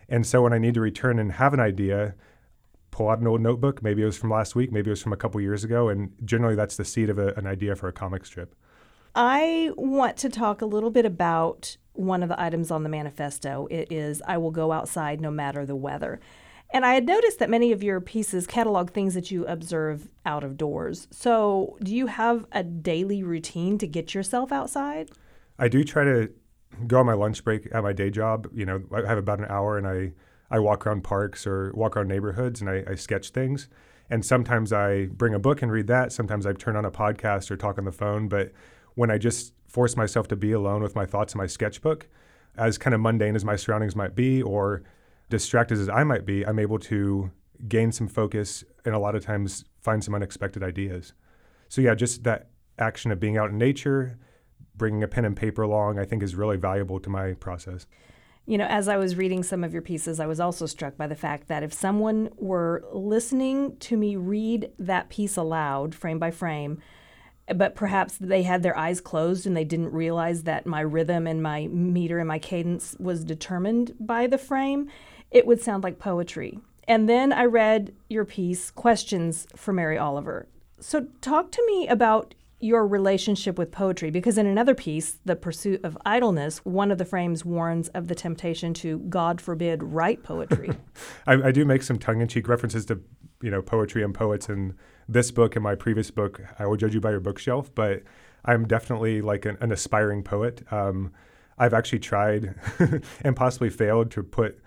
And 0.09 0.27
so 0.27 0.43
when 0.43 0.53
I 0.53 0.59
need 0.59 0.75
to 0.75 0.81
return 0.81 1.19
and 1.19 1.33
have 1.33 1.55
an 1.55 1.61
idea, 1.61 2.15
pull 2.93 3.09
out 3.09 3.19
an 3.19 3.27
old 3.27 3.41
notebook. 3.41 3.83
Maybe 3.83 4.03
it 4.03 4.05
was 4.05 4.17
from 4.17 4.31
last 4.31 4.55
week, 4.55 4.71
maybe 4.71 4.91
it 4.91 4.93
was 4.93 5.03
from 5.03 5.13
a 5.13 5.17
couple 5.17 5.41
years 5.41 5.65
ago, 5.65 5.89
and 5.89 6.13
generally 6.25 6.55
that's 6.55 6.77
the 6.77 6.85
seed 6.85 7.11
of 7.11 7.19
a, 7.19 7.29
an 7.35 7.47
idea 7.47 7.75
for 7.75 7.89
a 7.89 7.93
comic 7.93 8.25
strip. 8.25 8.55
I 9.15 9.71
want 9.77 10.17
to 10.19 10.29
talk 10.29 10.63
a 10.63 10.67
little 10.67 10.91
bit 10.91 11.05
about 11.05 11.77
one 11.93 12.23
of 12.23 12.29
the 12.29 12.41
items 12.41 12.71
on 12.71 12.83
the 12.83 12.89
manifesto. 12.89 13.67
It 13.71 13.93
is 13.93 14.23
I 14.27 14.39
will 14.39 14.51
go 14.51 14.73
outside 14.73 15.21
no 15.21 15.31
matter 15.31 15.67
the 15.67 15.77
weather. 15.77 16.21
And 16.73 16.87
I 16.87 16.95
had 16.95 17.07
noticed 17.07 17.39
that 17.39 17.51
many 17.51 17.71
of 17.73 17.83
your 17.83 18.01
pieces 18.01 18.47
catalog 18.47 18.91
things 18.91 19.13
that 19.13 19.31
you 19.31 19.45
observe 19.47 20.09
out 20.25 20.43
of 20.43 20.57
doors. 20.57 21.07
So, 21.11 21.77
do 21.83 21.95
you 21.95 22.07
have 22.07 22.47
a 22.51 22.63
daily 22.63 23.23
routine 23.23 23.77
to 23.77 23.87
get 23.87 24.15
yourself 24.15 24.51
outside? 24.51 25.11
I 25.59 25.69
do 25.69 25.85
try 25.85 26.05
to 26.05 26.31
go 26.87 27.01
on 27.01 27.07
my 27.07 27.13
lunch 27.13 27.45
break 27.45 27.69
at 27.73 27.83
my 27.83 27.93
day 27.93 28.09
job. 28.09 28.49
You 28.55 28.65
know, 28.65 28.83
I 28.91 29.07
have 29.07 29.19
about 29.19 29.39
an 29.39 29.47
hour 29.51 29.77
and 29.77 29.87
I 29.87 30.13
I 30.51 30.59
walk 30.61 30.87
around 30.87 31.05
parks 31.05 31.47
or 31.47 31.73
walk 31.75 31.97
around 31.97 32.09
neighborhoods 32.09 32.63
and 32.63 32.71
I, 32.71 32.85
I 32.89 32.95
sketch 32.95 33.31
things. 33.31 33.69
And 34.09 34.25
sometimes 34.25 34.73
I 34.73 35.07
bring 35.07 35.35
a 35.35 35.39
book 35.39 35.63
and 35.63 35.71
read 35.71 35.87
that. 35.89 36.13
Sometimes 36.13 36.47
I 36.47 36.53
turn 36.53 36.77
on 36.77 36.85
a 36.85 36.91
podcast 36.91 37.51
or 37.51 37.57
talk 37.57 37.77
on 37.79 37.85
the 37.85 37.93
phone. 37.93 38.29
But 38.29 38.53
when 38.95 39.11
I 39.11 39.19
just 39.19 39.53
force 39.67 39.97
myself 39.97 40.29
to 40.29 40.37
be 40.37 40.53
alone 40.53 40.83
with 40.83 40.95
my 40.95 41.07
thoughts 41.07 41.35
in 41.35 41.39
my 41.39 41.47
sketchbook, 41.47 42.09
as 42.57 42.79
kind 42.79 42.95
of 42.95 43.01
mundane 43.01 43.35
as 43.35 43.45
my 43.45 43.57
surroundings 43.57 43.97
might 43.97 44.15
be 44.15 44.43
or 44.43 44.83
distracted 45.31 45.79
as 45.79 45.89
I 45.89 46.05
might 46.05 46.27
be, 46.27 46.47
I'm 46.47 46.59
able 46.59 46.79
to 46.81 47.31
gain 47.69 47.93
some 47.93 48.09
focus 48.09 48.65
and 48.85 48.95
a 48.95 48.99
lot 48.99 49.15
of 49.15 49.25
times 49.25 49.65
find 49.81 50.05
some 50.05 50.15
unexpected 50.15 50.63
ideas. 50.63 51.15
So, 51.69 51.81
yeah, 51.81 51.95
just 51.95 52.25
that 52.25 52.51
action 52.79 53.11
of 53.11 53.21
being 53.21 53.39
out 53.39 53.51
in 53.51 53.59
nature, 53.59 54.19
bringing 54.77 55.03
a 55.03 55.09
pen 55.09 55.25
and 55.25 55.37
paper 55.37 55.63
along, 55.63 55.99
I 55.99 56.05
think 56.05 56.23
is 56.23 56.35
really 56.35 56.57
valuable 56.57 57.01
to 57.01 57.09
my 57.09 57.33
process. 57.35 57.87
You 58.45 58.59
know, 58.59 58.67
as 58.67 58.89
I 58.89 58.97
was 58.97 59.17
reading 59.17 59.43
some 59.43 59.63
of 59.63 59.73
your 59.73 59.83
pieces, 59.83 60.19
I 60.19 60.27
was 60.27 60.41
also 60.41 60.67
struck 60.67 60.97
by 60.97 61.07
the 61.07 61.15
fact 61.15 61.49
that 61.49 61.63
if 61.63 61.73
someone 61.73 62.29
were 62.37 62.85
listening 62.93 63.77
to 63.79 63.97
me 63.97 64.17
read 64.17 64.73
that 64.81 65.09
piece 65.09 65.37
aloud, 65.37 65.95
frame 65.95 66.19
by 66.19 66.33
frame, 66.33 66.79
but 67.59 67.75
perhaps 67.75 68.17
they 68.19 68.43
had 68.43 68.63
their 68.63 68.77
eyes 68.77 69.01
closed 69.01 69.47
and 69.47 69.57
they 69.57 69.65
didn't 69.65 69.93
realize 69.93 70.45
that 70.45 70.67
my 70.67 70.81
rhythm 70.81 71.27
and 71.27 71.43
my 71.43 71.67
meter 71.69 72.19
and 72.19 72.29
my 72.29 72.39
cadence 72.39 72.97
was 72.99 73.25
determined 73.25 73.95
by 74.01 74.27
the 74.27 74.39
frame, 74.39 74.89
it 75.31 75.47
would 75.47 75.61
sound 75.61 75.83
like 75.85 75.99
poetry. 75.99 76.59
And 76.89 77.09
then 77.09 77.33
I 77.33 77.45
read 77.45 77.95
your 78.09 78.25
piece, 78.25 78.71
Questions 78.71 79.47
for 79.57 79.73
Mary 79.73 79.97
Oliver. 79.97 80.49
So, 80.81 81.07
talk 81.21 81.53
to 81.53 81.65
me 81.67 81.87
about 81.87 82.35
your 82.63 82.87
relationship 82.87 83.59
with 83.59 83.73
poetry 83.73 84.11
because 84.11 84.39
in 84.39 84.47
another 84.47 84.75
piece, 84.75 85.19
The 85.25 85.35
Pursuit 85.35 85.81
of 85.85 85.99
Idleness, 86.07 86.59
one 86.59 86.93
of 86.93 86.99
the 86.99 87.05
frames 87.05 87.45
warns 87.45 87.89
of 87.89 88.07
the 88.07 88.15
temptation 88.15 88.73
to, 88.75 88.99
God 88.99 89.41
forbid, 89.41 89.83
write 89.83 90.23
poetry. 90.23 90.71
I, 91.27 91.35
I, 91.35 91.53
do 91.53 91.65
make 91.65 91.83
some 91.83 91.99
tongue 91.99 92.21
in 92.21 92.29
cheek 92.29 92.49
references 92.49 92.87
to 92.87 93.01
you 93.43 93.51
know 93.51 93.63
poetry 93.63 94.05
and 94.05 94.15
poets 94.15 94.49
in 94.49 94.75
this 95.09 95.31
book 95.31 95.57
and 95.57 95.63
my 95.63 95.75
previous 95.75 96.11
book, 96.11 96.41
I 96.59 96.67
Will 96.67 96.77
Judge 96.77 96.95
You 96.95 97.01
by 97.01 97.11
Your 97.11 97.21
Bookshelf, 97.21 97.75
but 97.75 98.03
I'm 98.45 98.67
definitely 98.67 99.21
like 99.21 99.45
an, 99.45 99.57
an 99.61 99.73
aspiring 99.73 100.23
poet. 100.23 100.63
Um, 100.73 101.13
I've 101.59 101.75
actually 101.75 102.01
tried 102.01 102.55
and 103.23 103.37
possibly 103.37 103.71
failed 103.71 104.11
to 104.13 104.23
put 104.23 104.59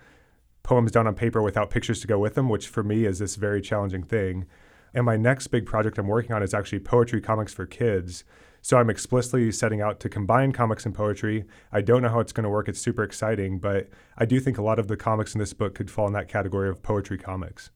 poems 0.62 0.90
down 0.90 1.06
on 1.06 1.14
paper 1.14 1.42
without 1.42 1.70
pictures 1.70 2.00
to 2.00 2.06
go 2.06 2.18
with 2.18 2.34
them, 2.34 2.48
which 2.48 2.68
for 2.68 2.82
me 2.82 3.04
is 3.04 3.18
this 3.18 3.36
very 3.36 3.60
challenging 3.60 4.02
thing. 4.02 4.46
And 4.94 5.04
my 5.04 5.16
next 5.16 5.48
big 5.48 5.66
project 5.66 5.98
I'm 5.98 6.08
working 6.08 6.32
on 6.32 6.42
is 6.42 6.54
actually 6.54 6.80
poetry 6.80 7.20
comics 7.20 7.52
for 7.52 7.66
kids. 7.66 8.24
So 8.62 8.78
I'm 8.78 8.90
explicitly 8.90 9.52
setting 9.52 9.80
out 9.80 10.00
to 10.00 10.08
combine 10.08 10.52
comics 10.52 10.86
and 10.86 10.94
poetry. 10.94 11.44
I 11.70 11.82
don't 11.82 12.02
know 12.02 12.08
how 12.08 12.18
it's 12.18 12.32
going 12.32 12.44
to 12.44 12.50
work. 12.50 12.68
It's 12.68 12.80
super 12.80 13.04
exciting, 13.04 13.58
but 13.58 13.88
I 14.18 14.24
do 14.24 14.40
think 14.40 14.58
a 14.58 14.62
lot 14.62 14.78
of 14.78 14.88
the 14.88 14.96
comics 14.96 15.34
in 15.34 15.38
this 15.38 15.52
book 15.52 15.74
could 15.74 15.90
fall 15.90 16.08
in 16.08 16.14
that 16.14 16.28
category 16.28 16.68
of 16.68 16.82
poetry 16.82 17.18
comics. 17.18 17.70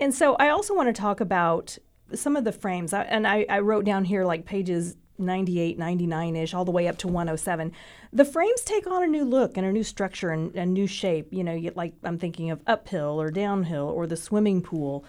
And 0.00 0.14
so 0.14 0.34
I 0.36 0.48
also 0.48 0.74
want 0.74 0.94
to 0.94 1.00
talk 1.00 1.20
about 1.20 1.78
some 2.14 2.36
of 2.36 2.44
the 2.44 2.52
frames. 2.52 2.92
and 2.92 3.26
I, 3.26 3.46
I 3.48 3.60
wrote 3.60 3.84
down 3.84 4.04
here 4.04 4.24
like 4.24 4.44
pages 4.44 4.96
98, 5.18 5.78
99 5.78 6.36
ish, 6.36 6.54
all 6.54 6.64
the 6.64 6.70
way 6.70 6.88
up 6.88 6.98
to 6.98 7.08
107. 7.08 7.72
The 8.12 8.24
frames 8.24 8.62
take 8.62 8.86
on 8.86 9.02
a 9.02 9.06
new 9.06 9.24
look 9.24 9.56
and 9.56 9.66
a 9.66 9.72
new 9.72 9.84
structure 9.84 10.30
and 10.30 10.54
a 10.56 10.66
new 10.66 10.86
shape. 10.86 11.32
You 11.32 11.44
know, 11.44 11.60
like 11.74 11.94
I'm 12.02 12.18
thinking 12.18 12.50
of 12.50 12.60
uphill 12.66 13.20
or 13.20 13.30
downhill 13.30 13.88
or 13.88 14.06
the 14.06 14.16
swimming 14.16 14.62
pool. 14.62 15.04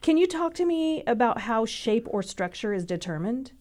Can 0.00 0.16
you 0.16 0.26
talk 0.26 0.54
to 0.54 0.64
me 0.64 1.02
about 1.06 1.40
how 1.42 1.66
shape 1.66 2.06
or 2.10 2.22
structure 2.22 2.72
is 2.72 2.84
determined? 2.84 3.52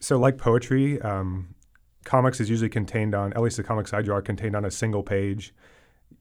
So, 0.00 0.18
like 0.18 0.36
poetry, 0.36 1.00
um, 1.00 1.54
comics 2.04 2.40
is 2.40 2.50
usually 2.50 2.68
contained 2.68 3.14
on, 3.14 3.32
at 3.34 3.40
least 3.40 3.56
the 3.56 3.62
comics 3.62 3.92
I 3.92 4.02
draw, 4.02 4.16
are 4.16 4.22
contained 4.22 4.56
on 4.56 4.64
a 4.64 4.70
single 4.70 5.02
page. 5.02 5.54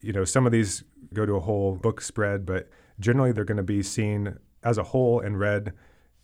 You 0.02 0.14
know, 0.14 0.24
some 0.24 0.46
of 0.46 0.52
these 0.52 0.84
go 1.14 1.26
to 1.26 1.34
a 1.34 1.40
whole 1.40 1.76
book 1.76 2.00
spread, 2.00 2.46
but 2.46 2.70
generally 3.04 3.32
they're 3.32 3.44
going 3.44 3.58
to 3.58 3.64
be 3.64 3.84
seen 3.84 4.38
as 4.64 4.78
a 4.78 4.84
whole 4.84 5.20
and 5.20 5.40
read 5.40 5.74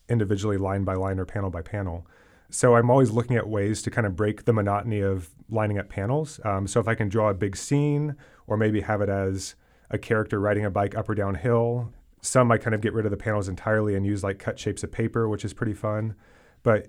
individually, 0.08 0.58
line 0.58 0.84
by 0.84 0.96
line 0.96 1.20
or 1.20 1.26
panel 1.26 1.50
by 1.50 1.62
panel. 1.62 2.08
So 2.50 2.76
I'm 2.76 2.90
always 2.90 3.12
looking 3.12 3.38
at 3.38 3.48
ways 3.48 3.84
to 3.84 3.92
kind 3.92 4.08
of 4.08 4.16
break 4.16 4.46
the 4.46 4.54
monotony 4.54 5.02
of 5.02 5.30
lining 5.50 5.78
up 5.78 5.90
panels. 5.90 6.40
Um, 6.44 6.66
so 6.66 6.80
if 6.80 6.88
I 6.88 6.96
can 6.96 7.10
draw 7.10 7.30
a 7.30 7.34
big 7.36 7.56
scene, 7.56 8.16
or 8.48 8.58
maybe 8.58 8.82
have 8.82 9.02
it 9.02 9.10
as 9.10 9.56
a 9.92 9.98
character 9.98 10.40
riding 10.40 10.66
a 10.66 10.72
bike 10.72 10.96
up 10.98 11.08
or 11.08 11.16
down 11.16 11.36
hill, 11.36 11.94
some 12.22 12.52
I 12.52 12.58
kind 12.58 12.74
of 12.74 12.82
get 12.82 12.94
rid 12.94 13.06
of 13.06 13.12
the 13.12 13.18
panels 13.18 13.48
entirely 13.48 13.96
and 13.96 14.06
use 14.06 14.24
like 14.24 14.40
cut 14.40 14.58
shapes 14.58 14.84
of 14.84 14.92
paper, 14.92 15.30
which 15.30 15.46
is 15.46 15.54
pretty 15.54 15.74
fun. 15.74 16.16
But 16.64 16.88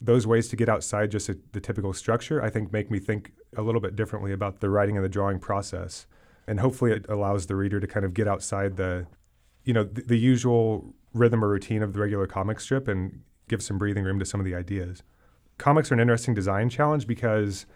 those 0.00 0.26
ways 0.26 0.48
to 0.48 0.56
get 0.56 0.68
outside 0.68 1.10
just 1.10 1.28
a, 1.28 1.38
the 1.52 1.60
typical 1.60 1.92
structure, 1.92 2.42
I 2.42 2.50
think, 2.50 2.72
make 2.72 2.90
me 2.90 2.98
think 2.98 3.32
a 3.56 3.62
little 3.62 3.80
bit 3.80 3.96
differently 3.96 4.32
about 4.32 4.60
the 4.60 4.70
writing 4.70 4.96
and 4.96 5.04
the 5.04 5.08
drawing 5.08 5.38
process. 5.40 6.06
And 6.46 6.60
hopefully, 6.60 6.92
it 6.92 7.06
allows 7.08 7.46
the 7.46 7.56
reader 7.56 7.80
to 7.80 7.86
kind 7.86 8.06
of 8.06 8.14
get 8.14 8.28
outside 8.28 8.76
the, 8.76 9.06
you 9.68 9.74
know, 9.74 9.84
the, 9.84 10.00
the 10.00 10.18
usual 10.18 10.94
rhythm 11.12 11.44
or 11.44 11.48
routine 11.48 11.82
of 11.82 11.92
the 11.92 12.00
regular 12.00 12.26
comic 12.26 12.58
strip 12.58 12.88
and 12.88 13.20
give 13.48 13.62
some 13.62 13.76
breathing 13.76 14.02
room 14.02 14.18
to 14.18 14.24
some 14.24 14.40
of 14.40 14.46
the 14.46 14.54
ideas. 14.54 15.02
Comics 15.58 15.90
are 15.90 15.94
an 15.94 16.00
interesting 16.00 16.32
design 16.32 16.70
challenge 16.70 17.06
because 17.06 17.66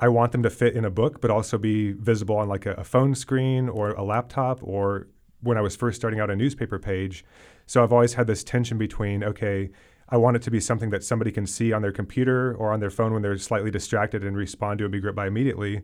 I 0.00 0.08
want 0.08 0.32
them 0.32 0.42
to 0.42 0.48
fit 0.48 0.74
in 0.74 0.86
a 0.86 0.90
book, 0.90 1.20
but 1.20 1.30
also 1.30 1.58
be 1.58 1.92
visible 1.92 2.36
on 2.36 2.48
like 2.48 2.64
a, 2.64 2.72
a 2.72 2.84
phone 2.84 3.14
screen 3.14 3.68
or 3.68 3.90
a 3.90 4.02
laptop 4.02 4.60
or 4.62 5.08
when 5.42 5.58
I 5.58 5.60
was 5.60 5.76
first 5.76 5.96
starting 5.96 6.18
out 6.18 6.30
a 6.30 6.36
newspaper 6.36 6.78
page. 6.78 7.26
So 7.66 7.84
I've 7.84 7.92
always 7.92 8.14
had 8.14 8.26
this 8.26 8.42
tension 8.42 8.78
between, 8.78 9.22
okay, 9.22 9.70
I 10.08 10.16
want 10.16 10.36
it 10.36 10.42
to 10.44 10.50
be 10.50 10.60
something 10.60 10.88
that 10.90 11.04
somebody 11.04 11.30
can 11.30 11.46
see 11.46 11.74
on 11.74 11.82
their 11.82 11.92
computer 11.92 12.54
or 12.54 12.72
on 12.72 12.80
their 12.80 12.90
phone 12.90 13.12
when 13.12 13.20
they're 13.20 13.36
slightly 13.36 13.70
distracted 13.70 14.24
and 14.24 14.34
respond 14.34 14.78
to 14.78 14.86
and 14.86 14.92
be 14.92 15.00
gripped 15.00 15.16
by 15.16 15.26
immediately. 15.26 15.82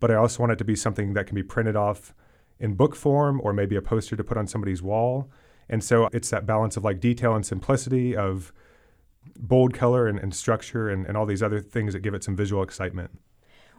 But 0.00 0.10
I 0.10 0.16
also 0.16 0.42
want 0.42 0.52
it 0.52 0.58
to 0.58 0.64
be 0.66 0.76
something 0.76 1.14
that 1.14 1.26
can 1.26 1.34
be 1.34 1.42
printed 1.42 1.76
off 1.76 2.14
in 2.58 2.74
book 2.74 2.96
form 2.96 3.40
or 3.42 3.52
maybe 3.52 3.76
a 3.76 3.82
poster 3.82 4.16
to 4.16 4.24
put 4.24 4.36
on 4.36 4.46
somebody's 4.46 4.82
wall. 4.82 5.30
And 5.68 5.82
so 5.82 6.08
it's 6.12 6.30
that 6.30 6.46
balance 6.46 6.76
of 6.76 6.84
like 6.84 7.00
detail 7.00 7.34
and 7.34 7.44
simplicity, 7.44 8.16
of 8.16 8.52
bold 9.36 9.74
color 9.74 10.06
and, 10.06 10.18
and 10.18 10.34
structure, 10.34 10.88
and, 10.88 11.06
and 11.06 11.16
all 11.16 11.26
these 11.26 11.42
other 11.42 11.60
things 11.60 11.92
that 11.92 12.00
give 12.00 12.14
it 12.14 12.22
some 12.22 12.36
visual 12.36 12.62
excitement. 12.62 13.10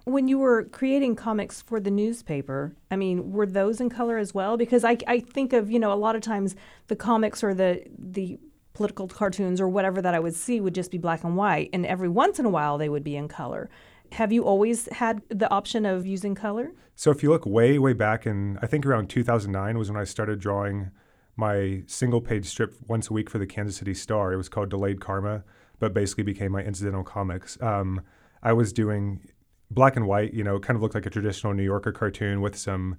When 0.04 0.28
you 0.28 0.38
were 0.38 0.64
creating 0.66 1.16
comics 1.16 1.62
for 1.62 1.80
the 1.80 1.92
newspaper, 1.92 2.76
I 2.92 2.96
mean, 2.96 3.32
were 3.32 3.46
those 3.46 3.82
in 3.82 3.90
color 3.90 4.18
as 4.18 4.34
well? 4.34 4.56
Because 4.58 4.84
I, 4.86 4.98
I 5.08 5.20
think 5.20 5.54
of, 5.54 5.70
you 5.70 5.80
know, 5.80 5.92
a 5.92 5.96
lot 5.96 6.16
of 6.16 6.22
times 6.22 6.56
the 6.88 6.96
comics 6.96 7.44
or 7.44 7.54
the, 7.54 7.84
the 7.98 8.40
political 8.74 9.08
cartoons 9.08 9.60
or 9.60 9.68
whatever 9.68 10.02
that 10.02 10.14
I 10.14 10.20
would 10.20 10.36
see 10.36 10.62
would 10.62 10.76
just 10.76 10.92
be 10.92 10.98
black 10.98 11.24
and 11.24 11.36
white. 11.36 11.70
And 11.74 11.86
every 11.86 12.08
once 12.08 12.40
in 12.40 12.46
a 12.46 12.50
while 12.50 12.78
they 12.78 12.90
would 12.90 13.04
be 13.04 13.16
in 13.16 13.28
color. 13.28 13.70
Have 14.14 14.32
you 14.32 14.44
always 14.44 14.92
had 14.94 15.22
the 15.30 15.50
option 15.52 15.86
of 15.86 16.06
using 16.06 16.36
color? 16.36 16.72
So 16.96 17.12
if 17.12 17.22
you 17.22 17.30
look 17.30 17.46
way, 17.46 17.78
way 17.78 17.94
back 17.94 18.26
in, 18.26 18.58
I 18.62 18.68
think 18.68 18.86
around 18.86 19.10
2009 19.10 19.78
was 19.78 19.92
when 19.92 20.00
I 20.00 20.04
started 20.04 20.40
drawing 20.40 20.92
my 21.36 21.84
single 21.86 22.22
page 22.22 22.46
strip 22.46 22.76
once 22.88 23.10
a 23.10 23.14
week 23.14 23.30
for 23.30 23.38
the 23.38 23.46
Kansas 23.46 23.78
City 23.78 23.94
Star. 23.94 24.34
It 24.34 24.38
was 24.38 24.50
called 24.50 24.70
Delayed 24.70 25.00
Karma, 25.00 25.44
but 25.80 25.94
basically 25.94 26.24
became 26.24 26.52
my 26.52 26.64
incidental 26.64 27.04
comics. 27.04 27.62
Um, 27.62 28.02
I 28.42 28.54
was 28.54 28.74
doing 28.74 29.22
black 29.70 29.96
and 29.96 30.08
white, 30.08 30.34
you 30.34 30.44
know, 30.44 30.60
kind 30.60 30.76
of 30.76 30.82
looked 30.82 30.96
like 30.96 31.06
a 31.06 31.12
traditional 31.12 31.54
New 31.54 31.64
Yorker 31.64 31.92
cartoon 31.92 32.42
with 32.42 32.56
some 32.56 32.98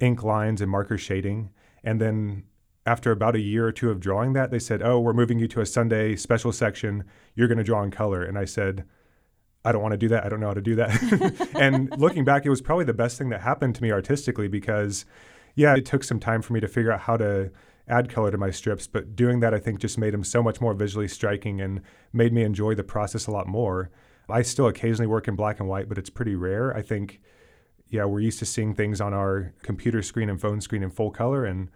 ink 0.00 0.22
lines 0.22 0.60
and 0.60 0.70
marker 0.70 0.98
shading. 0.98 1.50
And 1.82 2.00
then 2.00 2.44
after 2.86 3.10
about 3.10 3.36
a 3.36 3.40
year 3.40 3.66
or 3.66 3.72
two 3.72 3.90
of 3.90 4.00
drawing 4.00 4.34
that, 4.34 4.50
they 4.50 4.58
said, 4.58 4.82
Oh, 4.82 5.00
we're 5.00 5.14
moving 5.14 5.38
you 5.38 5.48
to 5.48 5.60
a 5.60 5.66
Sunday 5.66 6.16
special 6.16 6.52
section. 6.52 7.04
You're 7.34 7.48
going 7.48 7.58
to 7.58 7.64
draw 7.64 7.82
in 7.82 7.90
color. 7.90 8.22
And 8.22 8.38
I 8.38 8.44
said, 8.44 8.84
I 9.64 9.72
don't 9.72 9.82
want 9.82 9.92
to 9.92 9.98
do 9.98 10.08
that. 10.08 10.24
I 10.24 10.28
don't 10.28 10.40
know 10.40 10.48
how 10.48 10.54
to 10.54 10.60
do 10.60 10.74
that. 10.76 11.50
and 11.58 11.90
looking 11.98 12.24
back, 12.24 12.44
it 12.44 12.50
was 12.50 12.60
probably 12.60 12.84
the 12.84 12.92
best 12.92 13.16
thing 13.16 13.30
that 13.30 13.40
happened 13.40 13.74
to 13.76 13.82
me 13.82 13.90
artistically 13.90 14.46
because, 14.46 15.06
yeah, 15.54 15.74
it 15.74 15.86
took 15.86 16.04
some 16.04 16.20
time 16.20 16.42
for 16.42 16.52
me 16.52 16.60
to 16.60 16.68
figure 16.68 16.92
out 16.92 17.00
how 17.00 17.16
to 17.16 17.50
add 17.88 18.10
color 18.10 18.30
to 18.30 18.38
my 18.38 18.50
strips. 18.50 18.86
But 18.86 19.16
doing 19.16 19.40
that, 19.40 19.54
I 19.54 19.58
think, 19.58 19.80
just 19.80 19.96
made 19.96 20.12
them 20.12 20.24
so 20.24 20.42
much 20.42 20.60
more 20.60 20.74
visually 20.74 21.08
striking 21.08 21.60
and 21.60 21.80
made 22.12 22.32
me 22.32 22.42
enjoy 22.42 22.74
the 22.74 22.84
process 22.84 23.26
a 23.26 23.30
lot 23.30 23.46
more. 23.46 23.90
I 24.28 24.42
still 24.42 24.66
occasionally 24.66 25.06
work 25.06 25.28
in 25.28 25.36
black 25.36 25.60
and 25.60 25.68
white, 25.68 25.88
but 25.88 25.98
it's 25.98 26.10
pretty 26.10 26.34
rare. 26.34 26.74
I 26.76 26.82
think, 26.82 27.20
yeah, 27.88 28.04
we're 28.04 28.20
used 28.20 28.38
to 28.40 28.46
seeing 28.46 28.74
things 28.74 29.00
on 29.00 29.14
our 29.14 29.54
computer 29.62 30.02
screen 30.02 30.28
and 30.28 30.40
phone 30.40 30.60
screen 30.60 30.82
in 30.82 30.90
full 30.90 31.10
color. 31.10 31.44
And 31.44 31.70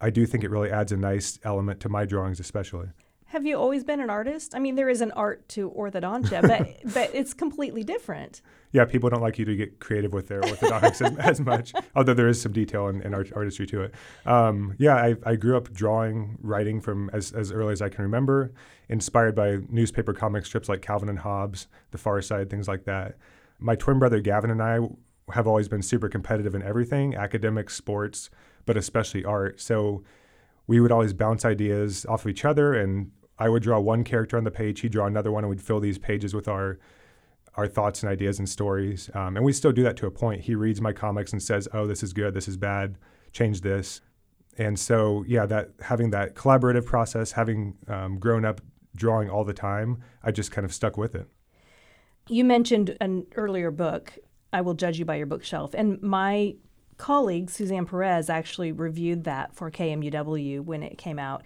I 0.00 0.10
do 0.10 0.26
think 0.26 0.42
it 0.44 0.50
really 0.50 0.70
adds 0.70 0.92
a 0.92 0.96
nice 0.96 1.38
element 1.42 1.80
to 1.80 1.88
my 1.88 2.04
drawings, 2.06 2.40
especially. 2.40 2.88
Have 3.30 3.44
you 3.44 3.56
always 3.56 3.82
been 3.82 4.00
an 4.00 4.08
artist? 4.08 4.54
I 4.54 4.60
mean, 4.60 4.76
there 4.76 4.88
is 4.88 5.00
an 5.00 5.10
art 5.12 5.48
to 5.50 5.70
orthodontia, 5.70 6.42
but 6.42 6.76
but 6.94 7.10
it's 7.12 7.34
completely 7.34 7.82
different. 7.82 8.40
Yeah, 8.70 8.84
people 8.84 9.10
don't 9.10 9.20
like 9.20 9.38
you 9.38 9.44
to 9.44 9.56
get 9.56 9.80
creative 9.80 10.12
with 10.12 10.28
their 10.28 10.40
orthodontics 10.40 11.04
as, 11.04 11.16
as, 11.18 11.40
much, 11.40 11.72
although 11.96 12.14
there 12.14 12.28
is 12.28 12.40
some 12.40 12.52
detail 12.52 12.88
and, 12.88 13.14
art, 13.14 13.32
artistry 13.34 13.66
to 13.68 13.82
it. 13.82 13.94
Um, 14.26 14.74
yeah, 14.78 14.96
I, 14.96 15.16
I, 15.24 15.36
grew 15.36 15.56
up 15.56 15.72
drawing, 15.72 16.36
writing 16.42 16.80
from 16.80 17.08
as, 17.12 17.32
as 17.32 17.52
early 17.52 17.72
as 17.72 17.80
I 17.80 17.88
can 17.88 18.02
remember, 18.02 18.52
inspired 18.88 19.34
by 19.34 19.58
newspaper 19.70 20.12
comic 20.12 20.44
strips 20.44 20.68
like 20.68 20.82
Calvin 20.82 21.08
and 21.08 21.20
Hobbes, 21.20 21.68
The 21.92 21.98
Far 21.98 22.20
Side, 22.20 22.50
things 22.50 22.68
like 22.68 22.84
that. 22.84 23.16
My 23.58 23.76
twin 23.76 23.98
brother 23.98 24.20
Gavin 24.20 24.50
and 24.50 24.62
I 24.62 24.80
have 25.32 25.46
always 25.46 25.68
been 25.68 25.82
super 25.82 26.08
competitive 26.08 26.54
in 26.54 26.62
everything, 26.62 27.14
academics, 27.14 27.74
sports, 27.74 28.30
but 28.66 28.76
especially 28.76 29.24
art. 29.24 29.60
So 29.60 30.02
we 30.66 30.80
would 30.80 30.92
always 30.92 31.12
bounce 31.12 31.44
ideas 31.44 32.04
off 32.06 32.24
of 32.24 32.30
each 32.30 32.44
other 32.44 32.74
and 32.74 33.10
I 33.38 33.48
would 33.48 33.62
draw 33.62 33.78
one 33.78 34.04
character 34.04 34.36
on 34.36 34.44
the 34.44 34.50
page, 34.50 34.80
he'd 34.80 34.92
draw 34.92 35.06
another 35.06 35.30
one, 35.30 35.44
and 35.44 35.50
we'd 35.50 35.60
fill 35.60 35.80
these 35.80 35.98
pages 35.98 36.34
with 36.34 36.48
our 36.48 36.78
our 37.54 37.66
thoughts 37.66 38.02
and 38.02 38.12
ideas 38.12 38.38
and 38.38 38.46
stories. 38.46 39.08
Um, 39.14 39.36
and 39.36 39.44
we 39.44 39.50
still 39.50 39.72
do 39.72 39.82
that 39.84 39.96
to 39.96 40.06
a 40.06 40.10
point. 40.10 40.42
He 40.42 40.54
reads 40.54 40.82
my 40.82 40.92
comics 40.92 41.32
and 41.32 41.42
says, 41.42 41.68
"Oh, 41.72 41.86
this 41.86 42.02
is 42.02 42.12
good. 42.12 42.34
This 42.34 42.48
is 42.48 42.56
bad. 42.56 42.96
Change 43.32 43.62
this." 43.62 44.00
And 44.58 44.78
so, 44.78 45.24
yeah, 45.26 45.46
that 45.46 45.70
having 45.80 46.10
that 46.10 46.34
collaborative 46.34 46.86
process, 46.86 47.32
having 47.32 47.76
um, 47.88 48.18
grown 48.18 48.44
up 48.44 48.60
drawing 48.94 49.28
all 49.28 49.44
the 49.44 49.54
time, 49.54 50.02
I 50.22 50.32
just 50.32 50.50
kind 50.50 50.64
of 50.64 50.72
stuck 50.72 50.96
with 50.96 51.14
it. 51.14 51.28
You 52.28 52.44
mentioned 52.44 52.96
an 53.00 53.26
earlier 53.36 53.70
book, 53.70 54.18
"I 54.52 54.60
Will 54.62 54.74
Judge 54.74 54.98
You 54.98 55.04
by 55.04 55.16
Your 55.16 55.26
Bookshelf," 55.26 55.74
and 55.74 56.00
my 56.02 56.56
colleague 56.96 57.50
Suzanne 57.50 57.86
Perez 57.86 58.30
actually 58.30 58.72
reviewed 58.72 59.24
that 59.24 59.54
for 59.54 59.70
KMUW 59.70 60.64
when 60.64 60.82
it 60.82 60.98
came 60.98 61.18
out. 61.18 61.42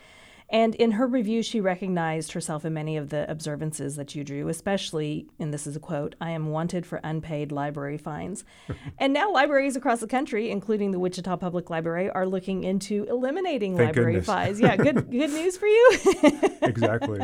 And 0.53 0.75
in 0.75 0.93
her 0.93 1.07
review, 1.07 1.45
she 1.45 1.61
recognized 1.61 2.33
herself 2.33 2.65
in 2.65 2.75
many 2.75 2.97
of 2.97 3.11
the 3.11 3.31
observances 3.31 3.95
that 3.95 4.17
you 4.17 4.25
drew, 4.25 4.49
especially, 4.49 5.29
and 5.39 5.55
this 5.55 5.65
is 5.65 5.77
a 5.77 5.81
quote, 5.81 6.17
I 6.21 6.31
am 6.31 6.49
wanted 6.49 6.85
for 6.85 7.01
unpaid 7.05 7.53
library 7.53 7.99
fines. 7.99 8.45
and 8.99 9.13
now 9.13 9.31
libraries 9.33 9.77
across 9.77 10.01
the 10.01 10.09
country, 10.09 10.51
including 10.51 10.91
the 10.91 10.99
Wichita 10.99 11.37
Public 11.37 11.71
Library, 11.71 12.11
are 12.11 12.27
looking 12.27 12.65
into 12.65 13.05
eliminating 13.05 13.77
Thank 13.77 13.91
library 13.91 14.15
goodness. 14.15 14.27
fines. 14.27 14.61
Yeah, 14.61 14.77
good 14.77 14.95
good 15.11 15.31
news 15.31 15.57
for 15.57 15.67
you. 15.67 15.99
exactly. 16.63 17.21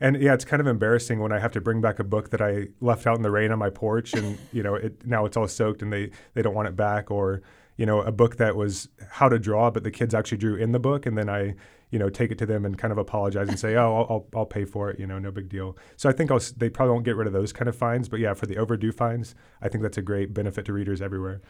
And 0.00 0.20
yeah, 0.20 0.32
it's 0.32 0.46
kind 0.46 0.60
of 0.60 0.66
embarrassing 0.66 1.20
when 1.20 1.32
I 1.32 1.38
have 1.38 1.52
to 1.52 1.60
bring 1.60 1.82
back 1.82 1.98
a 1.98 2.04
book 2.04 2.30
that 2.30 2.40
I 2.40 2.68
left 2.80 3.06
out 3.06 3.16
in 3.16 3.22
the 3.22 3.30
rain 3.30 3.52
on 3.52 3.58
my 3.58 3.68
porch, 3.68 4.14
and 4.14 4.38
you 4.52 4.62
know, 4.62 4.74
it, 4.74 5.06
now 5.06 5.26
it's 5.26 5.36
all 5.36 5.46
soaked, 5.46 5.82
and 5.82 5.92
they 5.92 6.12
they 6.32 6.40
don't 6.40 6.54
want 6.54 6.68
it 6.68 6.76
back, 6.76 7.10
or 7.10 7.42
you 7.80 7.86
know, 7.86 8.02
a 8.02 8.12
book 8.12 8.36
that 8.36 8.56
was 8.56 8.90
how 9.08 9.26
to 9.30 9.38
draw, 9.38 9.70
but 9.70 9.84
the 9.84 9.90
kids 9.90 10.14
actually 10.14 10.36
drew 10.36 10.54
in 10.54 10.72
the 10.72 10.78
book, 10.78 11.06
and 11.06 11.16
then 11.16 11.30
I 11.30 11.54
you 11.88 11.98
know 11.98 12.10
take 12.10 12.30
it 12.30 12.36
to 12.36 12.44
them 12.44 12.66
and 12.66 12.76
kind 12.76 12.92
of 12.92 12.98
apologize 12.98 13.48
and 13.48 13.58
say, 13.58 13.74
oh, 13.74 13.96
I'll, 13.96 14.06
I'll, 14.10 14.26
I'll 14.40 14.46
pay 14.46 14.66
for 14.66 14.90
it, 14.90 15.00
you 15.00 15.06
know, 15.06 15.18
no 15.18 15.30
big 15.30 15.48
deal. 15.48 15.78
So 15.96 16.06
I 16.06 16.12
think 16.12 16.30
I'll, 16.30 16.42
they 16.58 16.68
probably 16.68 16.92
won't 16.92 17.06
get 17.06 17.16
rid 17.16 17.26
of 17.26 17.32
those 17.32 17.54
kind 17.54 17.70
of 17.70 17.74
fines, 17.74 18.06
but 18.06 18.20
yeah, 18.20 18.34
for 18.34 18.44
the 18.44 18.58
overdue 18.58 18.92
fines, 18.92 19.34
I 19.62 19.70
think 19.70 19.82
that's 19.82 19.96
a 19.96 20.02
great 20.02 20.34
benefit 20.34 20.66
to 20.66 20.74
readers 20.74 21.00
everywhere. 21.00 21.40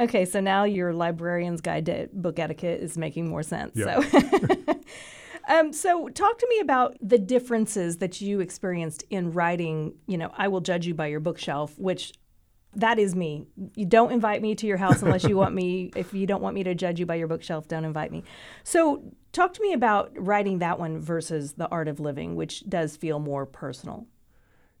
Okay, 0.00 0.24
so 0.24 0.40
now 0.40 0.64
your 0.64 0.94
librarian's 0.94 1.60
guide 1.60 1.84
to 1.84 2.08
book 2.14 2.38
etiquette 2.38 2.80
is 2.80 2.96
making 2.96 3.28
more 3.28 3.42
sense. 3.42 3.72
Yeah. 3.76 4.00
So. 4.00 4.80
um, 5.54 5.70
so 5.70 6.08
talk 6.08 6.38
to 6.38 6.46
me 6.48 6.60
about 6.60 6.96
the 7.02 7.18
differences 7.18 7.98
that 7.98 8.22
you 8.22 8.40
experienced 8.40 9.04
in 9.10 9.32
writing. 9.32 9.96
You 10.06 10.16
know, 10.16 10.32
I 10.34 10.48
will 10.48 10.62
judge 10.62 10.86
you 10.86 10.94
by 10.94 11.08
your 11.08 11.20
bookshelf, 11.20 11.78
which 11.78 12.14
that 12.76 12.98
is 12.98 13.14
me. 13.14 13.46
You 13.74 13.86
don't 13.86 14.12
invite 14.12 14.42
me 14.42 14.54
to 14.56 14.66
your 14.66 14.76
house 14.76 15.02
unless 15.02 15.24
you 15.24 15.36
want 15.36 15.54
me. 15.54 15.90
If 15.96 16.12
you 16.12 16.26
don't 16.26 16.42
want 16.42 16.54
me 16.54 16.64
to 16.64 16.74
judge 16.74 17.00
you 17.00 17.06
by 17.06 17.14
your 17.14 17.28
bookshelf, 17.28 17.68
don't 17.68 17.84
invite 17.84 18.10
me. 18.10 18.24
So, 18.62 19.02
talk 19.32 19.54
to 19.54 19.62
me 19.62 19.72
about 19.72 20.12
writing 20.16 20.58
that 20.58 20.78
one 20.78 21.00
versus 21.00 21.54
The 21.54 21.68
Art 21.68 21.88
of 21.88 22.00
Living, 22.00 22.36
which 22.36 22.68
does 22.68 22.96
feel 22.96 23.18
more 23.18 23.46
personal. 23.46 24.06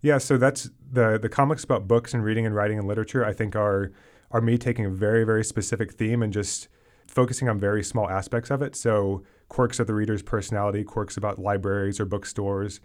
Yeah, 0.00 0.18
so 0.18 0.36
that's 0.36 0.68
the 0.92 1.18
the 1.18 1.30
comics 1.30 1.64
about 1.64 1.88
books 1.88 2.12
and 2.12 2.22
reading 2.22 2.44
and 2.44 2.54
writing 2.54 2.78
and 2.78 2.86
literature. 2.86 3.24
I 3.24 3.32
think 3.32 3.56
are 3.56 3.90
are 4.30 4.42
me 4.42 4.58
taking 4.58 4.84
a 4.84 4.90
very 4.90 5.24
very 5.24 5.42
specific 5.44 5.92
theme 5.92 6.22
and 6.22 6.32
just 6.32 6.68
focusing 7.06 7.48
on 7.48 7.58
very 7.58 7.82
small 7.82 8.10
aspects 8.10 8.50
of 8.50 8.60
it. 8.60 8.76
So 8.76 9.24
quirks 9.48 9.80
of 9.80 9.86
the 9.86 9.94
reader's 9.94 10.22
personality, 10.22 10.84
quirks 10.84 11.16
about 11.16 11.38
libraries 11.38 12.00
or 12.00 12.04
bookstores, 12.04 12.80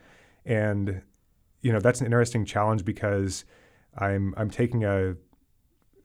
and 0.46 1.01
you 1.62 1.74
know 1.74 1.80
that's 1.80 2.00
an 2.00 2.06
interesting 2.06 2.46
challenge 2.46 2.86
because 2.86 3.44
I'm 4.00 4.34
I'm 4.38 4.50
taking 4.50 4.84
a 4.84 5.15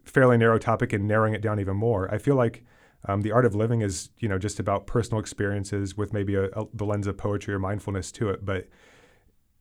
fairly 0.05 0.37
narrow 0.37 0.59
topic 0.59 0.93
and 0.93 1.07
narrowing 1.09 1.35
it 1.35 1.41
down 1.41 1.61
even 1.61 1.77
more. 1.77 2.13
I 2.13 2.19
feel 2.19 2.35
like 2.35 2.65
um, 3.07 3.23
the 3.23 3.33
art 3.33 3.45
of 3.45 3.55
living 3.55 3.81
is 3.81 4.11
you 4.19 4.29
know 4.29 4.39
just 4.39 4.59
about 4.61 4.87
personal 4.87 5.21
experiences 5.21 5.97
with 5.97 6.13
maybe 6.13 6.35
a, 6.35 6.45
a, 6.45 6.67
the 6.73 6.85
lens 6.85 7.07
of 7.07 7.17
poetry 7.17 7.55
or 7.55 7.59
mindfulness 7.59 8.13
to 8.13 8.31
it, 8.31 8.45
but 8.45 8.69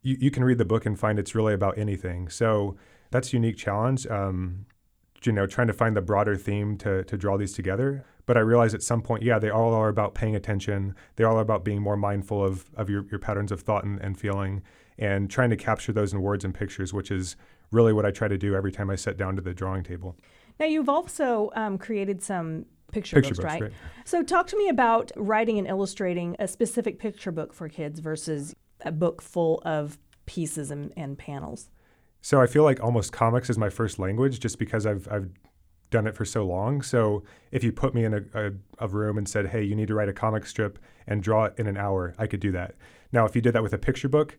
you, 0.01 0.17
you 0.19 0.31
can 0.31 0.43
read 0.43 0.57
the 0.57 0.65
book 0.65 0.85
and 0.85 0.99
find 0.99 1.17
it's 1.17 1.35
really 1.35 1.53
about 1.53 1.77
anything. 1.77 2.29
So 2.29 2.75
that's 3.11 3.29
a 3.29 3.37
unique 3.37 3.57
challenge. 3.57 4.05
Um, 4.07 4.65
you 5.23 5.31
know, 5.31 5.47
trying 5.47 5.67
to 5.67 5.73
find 5.73 5.95
the 5.95 6.01
broader 6.01 6.35
theme 6.35 6.77
to 6.79 7.03
to 7.05 7.17
draw 7.17 7.37
these 7.37 7.53
together. 7.53 8.05
But 8.25 8.37
I 8.37 8.39
realized 8.39 8.73
at 8.73 8.81
some 8.81 9.01
point, 9.01 9.23
yeah, 9.23 9.37
they 9.37 9.49
all 9.49 9.73
are 9.73 9.89
about 9.89 10.15
paying 10.15 10.35
attention. 10.35 10.95
They 11.17 11.25
all 11.25 11.37
are 11.37 11.41
about 11.41 11.65
being 11.65 11.81
more 11.81 11.97
mindful 11.97 12.43
of 12.43 12.69
of 12.75 12.89
your, 12.89 13.05
your 13.09 13.19
patterns 13.19 13.51
of 13.51 13.61
thought 13.61 13.83
and, 13.83 13.99
and 14.01 14.19
feeling 14.19 14.61
and 14.97 15.29
trying 15.29 15.49
to 15.49 15.55
capture 15.55 15.91
those 15.91 16.13
in 16.13 16.21
words 16.21 16.45
and 16.45 16.53
pictures, 16.53 16.93
which 16.93 17.09
is 17.09 17.35
really 17.73 17.93
what 17.93 18.05
I 18.05 18.11
try 18.11 18.27
to 18.27 18.37
do 18.37 18.55
every 18.55 18.71
time 18.71 18.89
I 18.89 18.95
sit 18.95 19.17
down 19.17 19.35
to 19.35 19.41
the 19.41 19.53
drawing 19.53 19.83
table. 19.83 20.15
Now, 20.59 20.67
you've 20.67 20.89
also 20.89 21.51
um, 21.55 21.77
created 21.77 22.21
some 22.21 22.65
picture, 22.91 23.15
Picture 23.15 23.35
books, 23.35 23.39
books, 23.39 23.53
right? 23.53 23.61
right. 23.63 23.73
So, 24.05 24.23
talk 24.23 24.47
to 24.47 24.57
me 24.57 24.69
about 24.69 25.11
writing 25.15 25.57
and 25.57 25.67
illustrating 25.67 26.35
a 26.39 26.47
specific 26.47 26.99
picture 26.99 27.31
book 27.31 27.53
for 27.53 27.67
kids 27.67 27.99
versus 27.99 28.55
a 28.85 28.91
book 28.91 29.21
full 29.21 29.61
of 29.65 29.97
pieces 30.25 30.71
and, 30.71 30.93
and 30.95 31.17
panels. 31.17 31.69
So 32.21 32.39
I 32.39 32.47
feel 32.47 32.63
like 32.63 32.81
almost 32.81 33.11
comics 33.11 33.49
is 33.49 33.57
my 33.57 33.69
first 33.69 33.99
language 33.99 34.39
just 34.39 34.57
because 34.57 34.85
I've, 34.85 35.07
I've 35.11 35.29
done 35.89 36.07
it 36.07 36.15
for 36.15 36.25
so 36.25 36.45
long. 36.45 36.81
So 36.81 37.23
if 37.51 37.63
you 37.63 37.71
put 37.71 37.93
me 37.93 38.05
in 38.05 38.13
a, 38.13 38.21
a, 38.33 38.51
a 38.79 38.87
room 38.87 39.17
and 39.17 39.27
said, 39.27 39.47
hey, 39.47 39.63
you 39.63 39.75
need 39.75 39.89
to 39.89 39.93
write 39.93 40.09
a 40.09 40.13
comic 40.13 40.45
strip 40.45 40.79
and 41.05 41.21
draw 41.21 41.45
it 41.45 41.55
in 41.57 41.67
an 41.67 41.77
hour, 41.77 42.13
I 42.17 42.27
could 42.27 42.39
do 42.39 42.51
that. 42.53 42.75
Now, 43.11 43.25
if 43.25 43.35
you 43.35 43.41
did 43.41 43.53
that 43.53 43.61
with 43.61 43.73
a 43.73 43.77
picture 43.77 44.07
book, 44.07 44.37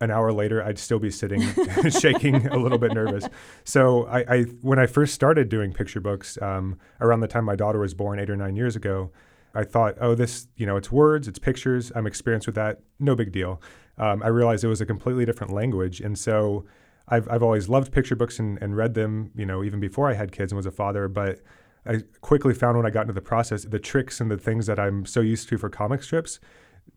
an 0.00 0.10
hour 0.10 0.32
later, 0.32 0.62
I'd 0.62 0.78
still 0.78 0.98
be 0.98 1.10
sitting, 1.10 1.42
shaking, 1.90 2.46
a 2.48 2.56
little 2.56 2.78
bit 2.78 2.92
nervous. 2.92 3.28
So 3.64 4.06
I, 4.06 4.18
I, 4.28 4.42
when 4.60 4.78
I 4.78 4.86
first 4.86 5.14
started 5.14 5.48
doing 5.48 5.72
picture 5.72 6.00
books, 6.00 6.36
um, 6.42 6.78
around 7.00 7.20
the 7.20 7.28
time 7.28 7.44
my 7.44 7.56
daughter 7.56 7.78
was 7.78 7.94
born, 7.94 8.18
eight 8.18 8.28
or 8.28 8.36
nine 8.36 8.56
years 8.56 8.76
ago, 8.76 9.10
I 9.54 9.64
thought, 9.64 9.96
oh, 10.00 10.14
this, 10.14 10.48
you 10.56 10.66
know, 10.66 10.76
it's 10.76 10.92
words, 10.92 11.28
it's 11.28 11.38
pictures. 11.38 11.90
I'm 11.94 12.06
experienced 12.06 12.46
with 12.46 12.56
that. 12.56 12.80
No 12.98 13.14
big 13.14 13.32
deal. 13.32 13.62
Um, 13.96 14.22
I 14.22 14.28
realized 14.28 14.64
it 14.64 14.68
was 14.68 14.82
a 14.82 14.86
completely 14.86 15.24
different 15.24 15.52
language, 15.52 16.00
and 16.00 16.18
so 16.18 16.66
I've 17.08 17.26
I've 17.30 17.42
always 17.42 17.68
loved 17.68 17.92
picture 17.92 18.14
books 18.14 18.38
and, 18.38 18.58
and 18.60 18.76
read 18.76 18.92
them, 18.92 19.30
you 19.34 19.46
know, 19.46 19.64
even 19.64 19.80
before 19.80 20.10
I 20.10 20.14
had 20.14 20.32
kids 20.32 20.52
and 20.52 20.56
was 20.56 20.66
a 20.66 20.70
father. 20.70 21.08
But 21.08 21.40
I 21.86 22.02
quickly 22.20 22.52
found 22.52 22.76
when 22.76 22.84
I 22.84 22.90
got 22.90 23.02
into 23.02 23.14
the 23.14 23.22
process, 23.22 23.64
the 23.64 23.78
tricks 23.78 24.20
and 24.20 24.30
the 24.30 24.36
things 24.36 24.66
that 24.66 24.78
I'm 24.78 25.06
so 25.06 25.20
used 25.20 25.48
to 25.48 25.56
for 25.56 25.70
comic 25.70 26.02
strips 26.02 26.38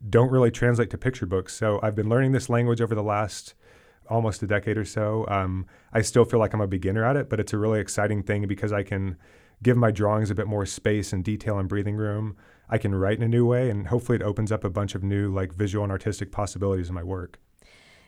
don't 0.08 0.30
really 0.30 0.50
translate 0.50 0.90
to 0.90 0.98
picture 0.98 1.26
books. 1.26 1.54
So 1.54 1.80
I've 1.82 1.94
been 1.94 2.08
learning 2.08 2.32
this 2.32 2.48
language 2.48 2.80
over 2.80 2.94
the 2.94 3.02
last 3.02 3.54
almost 4.08 4.42
a 4.42 4.46
decade 4.46 4.76
or 4.76 4.84
so. 4.84 5.24
Um, 5.28 5.66
I 5.92 6.02
still 6.02 6.24
feel 6.24 6.40
like 6.40 6.52
I'm 6.52 6.60
a 6.60 6.66
beginner 6.66 7.04
at 7.04 7.16
it, 7.16 7.30
but 7.30 7.38
it's 7.38 7.52
a 7.52 7.58
really 7.58 7.80
exciting 7.80 8.22
thing 8.22 8.46
because 8.46 8.72
I 8.72 8.82
can 8.82 9.16
give 9.62 9.76
my 9.76 9.90
drawings 9.90 10.30
a 10.30 10.34
bit 10.34 10.46
more 10.46 10.66
space 10.66 11.12
and 11.12 11.22
detail 11.24 11.58
and 11.58 11.68
breathing 11.68 11.96
room. 11.96 12.36
I 12.68 12.78
can 12.78 12.94
write 12.94 13.18
in 13.18 13.22
a 13.22 13.28
new 13.28 13.46
way, 13.46 13.70
and 13.70 13.88
hopefully 13.88 14.16
it 14.16 14.22
opens 14.22 14.52
up 14.52 14.64
a 14.64 14.70
bunch 14.70 14.94
of 14.94 15.02
new 15.02 15.32
like 15.32 15.52
visual 15.52 15.84
and 15.84 15.92
artistic 15.92 16.32
possibilities 16.32 16.88
in 16.88 16.94
my 16.94 17.02
work. 17.02 17.38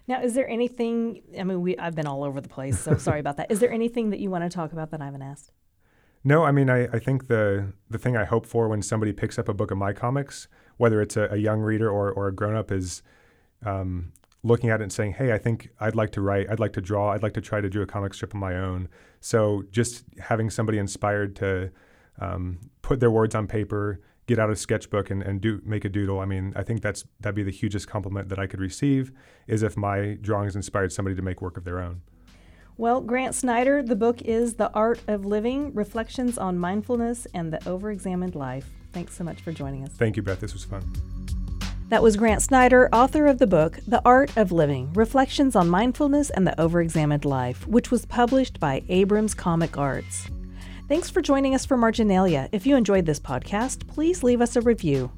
Now, 0.08 0.22
is 0.22 0.34
there 0.34 0.48
anything? 0.48 1.22
I 1.38 1.44
mean, 1.44 1.60
we 1.60 1.76
I've 1.78 1.94
been 1.94 2.06
all 2.06 2.24
over 2.24 2.40
the 2.40 2.48
place, 2.48 2.78
so 2.78 2.96
sorry 2.96 3.20
about 3.20 3.36
that. 3.36 3.50
Is 3.50 3.60
there 3.60 3.72
anything 3.72 4.10
that 4.10 4.20
you 4.20 4.30
want 4.30 4.44
to 4.44 4.54
talk 4.54 4.72
about 4.72 4.90
that 4.90 5.00
I 5.00 5.04
haven't 5.04 5.22
asked? 5.22 5.52
No, 6.24 6.44
I 6.44 6.52
mean, 6.52 6.70
I, 6.70 6.84
I 6.86 6.98
think 6.98 7.28
the 7.28 7.72
the 7.90 7.98
thing 7.98 8.16
I 8.16 8.24
hope 8.24 8.46
for 8.46 8.68
when 8.68 8.82
somebody 8.82 9.12
picks 9.12 9.38
up 9.38 9.48
a 9.48 9.54
book 9.54 9.70
of 9.70 9.78
my 9.78 9.92
comics, 9.92 10.48
whether 10.76 11.00
it's 11.00 11.16
a, 11.16 11.28
a 11.30 11.36
young 11.36 11.60
reader 11.60 11.90
or, 11.90 12.10
or 12.10 12.28
a 12.28 12.34
grown 12.34 12.54
up, 12.54 12.70
is 12.72 13.02
um, 13.64 14.12
looking 14.42 14.70
at 14.70 14.80
it 14.80 14.84
and 14.84 14.92
saying, 14.92 15.14
"Hey, 15.14 15.32
I 15.32 15.38
think 15.38 15.70
I'd 15.80 15.94
like 15.94 16.10
to 16.12 16.20
write, 16.20 16.50
I'd 16.50 16.60
like 16.60 16.72
to 16.74 16.80
draw, 16.80 17.12
I'd 17.12 17.22
like 17.22 17.34
to 17.34 17.40
try 17.40 17.60
to 17.60 17.70
do 17.70 17.82
a 17.82 17.86
comic 17.86 18.14
strip 18.14 18.34
of 18.34 18.40
my 18.40 18.56
own." 18.56 18.88
So 19.20 19.64
just 19.70 20.04
having 20.18 20.50
somebody 20.50 20.78
inspired 20.78 21.36
to 21.36 21.70
um, 22.20 22.58
put 22.82 23.00
their 23.00 23.10
words 23.10 23.34
on 23.34 23.46
paper, 23.46 24.00
get 24.26 24.38
out 24.38 24.50
a 24.50 24.56
sketchbook, 24.56 25.10
and, 25.10 25.22
and 25.22 25.40
do 25.40 25.60
make 25.64 25.84
a 25.84 25.88
doodle. 25.88 26.20
I 26.20 26.24
mean, 26.24 26.52
I 26.56 26.62
think 26.62 26.82
that's 26.82 27.04
that'd 27.20 27.34
be 27.34 27.42
the 27.42 27.50
hugest 27.50 27.88
compliment 27.88 28.28
that 28.28 28.38
I 28.38 28.46
could 28.46 28.60
receive 28.60 29.12
is 29.46 29.62
if 29.62 29.76
my 29.76 30.18
drawings 30.20 30.56
inspired 30.56 30.92
somebody 30.92 31.16
to 31.16 31.22
make 31.22 31.40
work 31.40 31.56
of 31.56 31.64
their 31.64 31.80
own. 31.80 32.02
Well, 32.78 33.02
Grant 33.02 33.34
Snider, 33.34 33.82
the 33.82 33.94
book 33.94 34.22
is 34.22 34.54
The 34.54 34.72
Art 34.72 35.00
of 35.06 35.26
Living 35.26 35.74
Reflections 35.74 36.38
on 36.38 36.58
Mindfulness 36.58 37.26
and 37.34 37.52
the 37.52 37.58
Overexamined 37.58 38.34
Life. 38.34 38.70
Thanks 38.92 39.16
so 39.16 39.24
much 39.24 39.40
for 39.40 39.52
joining 39.52 39.84
us. 39.84 39.92
Thank 39.92 40.16
you, 40.16 40.22
Beth. 40.22 40.40
This 40.40 40.52
was 40.52 40.64
fun. 40.64 40.82
That 41.88 42.02
was 42.02 42.16
Grant 42.16 42.40
Snider, 42.40 42.88
author 42.90 43.26
of 43.26 43.38
the 43.38 43.46
book 43.46 43.78
The 43.86 44.00
Art 44.04 44.34
of 44.38 44.50
Living 44.50 44.92
Reflections 44.94 45.54
on 45.54 45.68
Mindfulness 45.68 46.30
and 46.30 46.46
the 46.46 46.54
Overexamined 46.56 47.26
Life, 47.26 47.66
which 47.66 47.90
was 47.90 48.06
published 48.06 48.58
by 48.58 48.82
Abrams 48.88 49.34
Comic 49.34 49.76
Arts. 49.76 50.26
Thanks 50.88 51.10
for 51.10 51.20
joining 51.20 51.54
us 51.54 51.66
for 51.66 51.76
Marginalia. 51.76 52.48
If 52.50 52.66
you 52.66 52.76
enjoyed 52.76 53.06
this 53.06 53.20
podcast, 53.20 53.86
please 53.88 54.22
leave 54.22 54.40
us 54.40 54.56
a 54.56 54.62
review. 54.62 55.10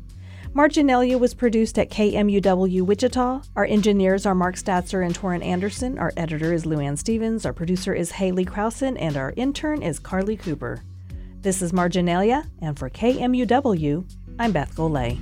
Marginalia 0.53 1.19
was 1.19 1.35
produced 1.35 1.81
at 1.81 1.91
KMUW 1.91 2.83
Wichita. 2.83 3.43
Our 3.57 3.65
engineers 3.65 4.25
are 4.25 4.37
Mark 4.37 4.55
Statzer 4.55 5.05
and 5.05 5.13
Torrin 5.13 5.45
Anderson. 5.45 5.99
Our 5.99 6.13
editor 6.17 6.53
is 6.53 6.65
Luann 6.65 6.97
Stevens. 6.97 7.45
Our 7.45 7.53
producer 7.53 7.93
is 7.93 8.13
Haley 8.13 8.45
Krausen. 8.45 8.97
And 9.01 9.17
our 9.17 9.33
intern 9.37 9.83
is 9.83 9.99
Carly 9.99 10.37
Cooper. 10.37 10.83
This 11.45 11.61
is 11.61 11.75
Marginalia, 11.75 12.47
and 12.63 12.79
for 12.79 12.89
KMUW, 12.89 14.11
I'm 14.39 14.53
Beth 14.53 14.75
Golay. 14.75 15.19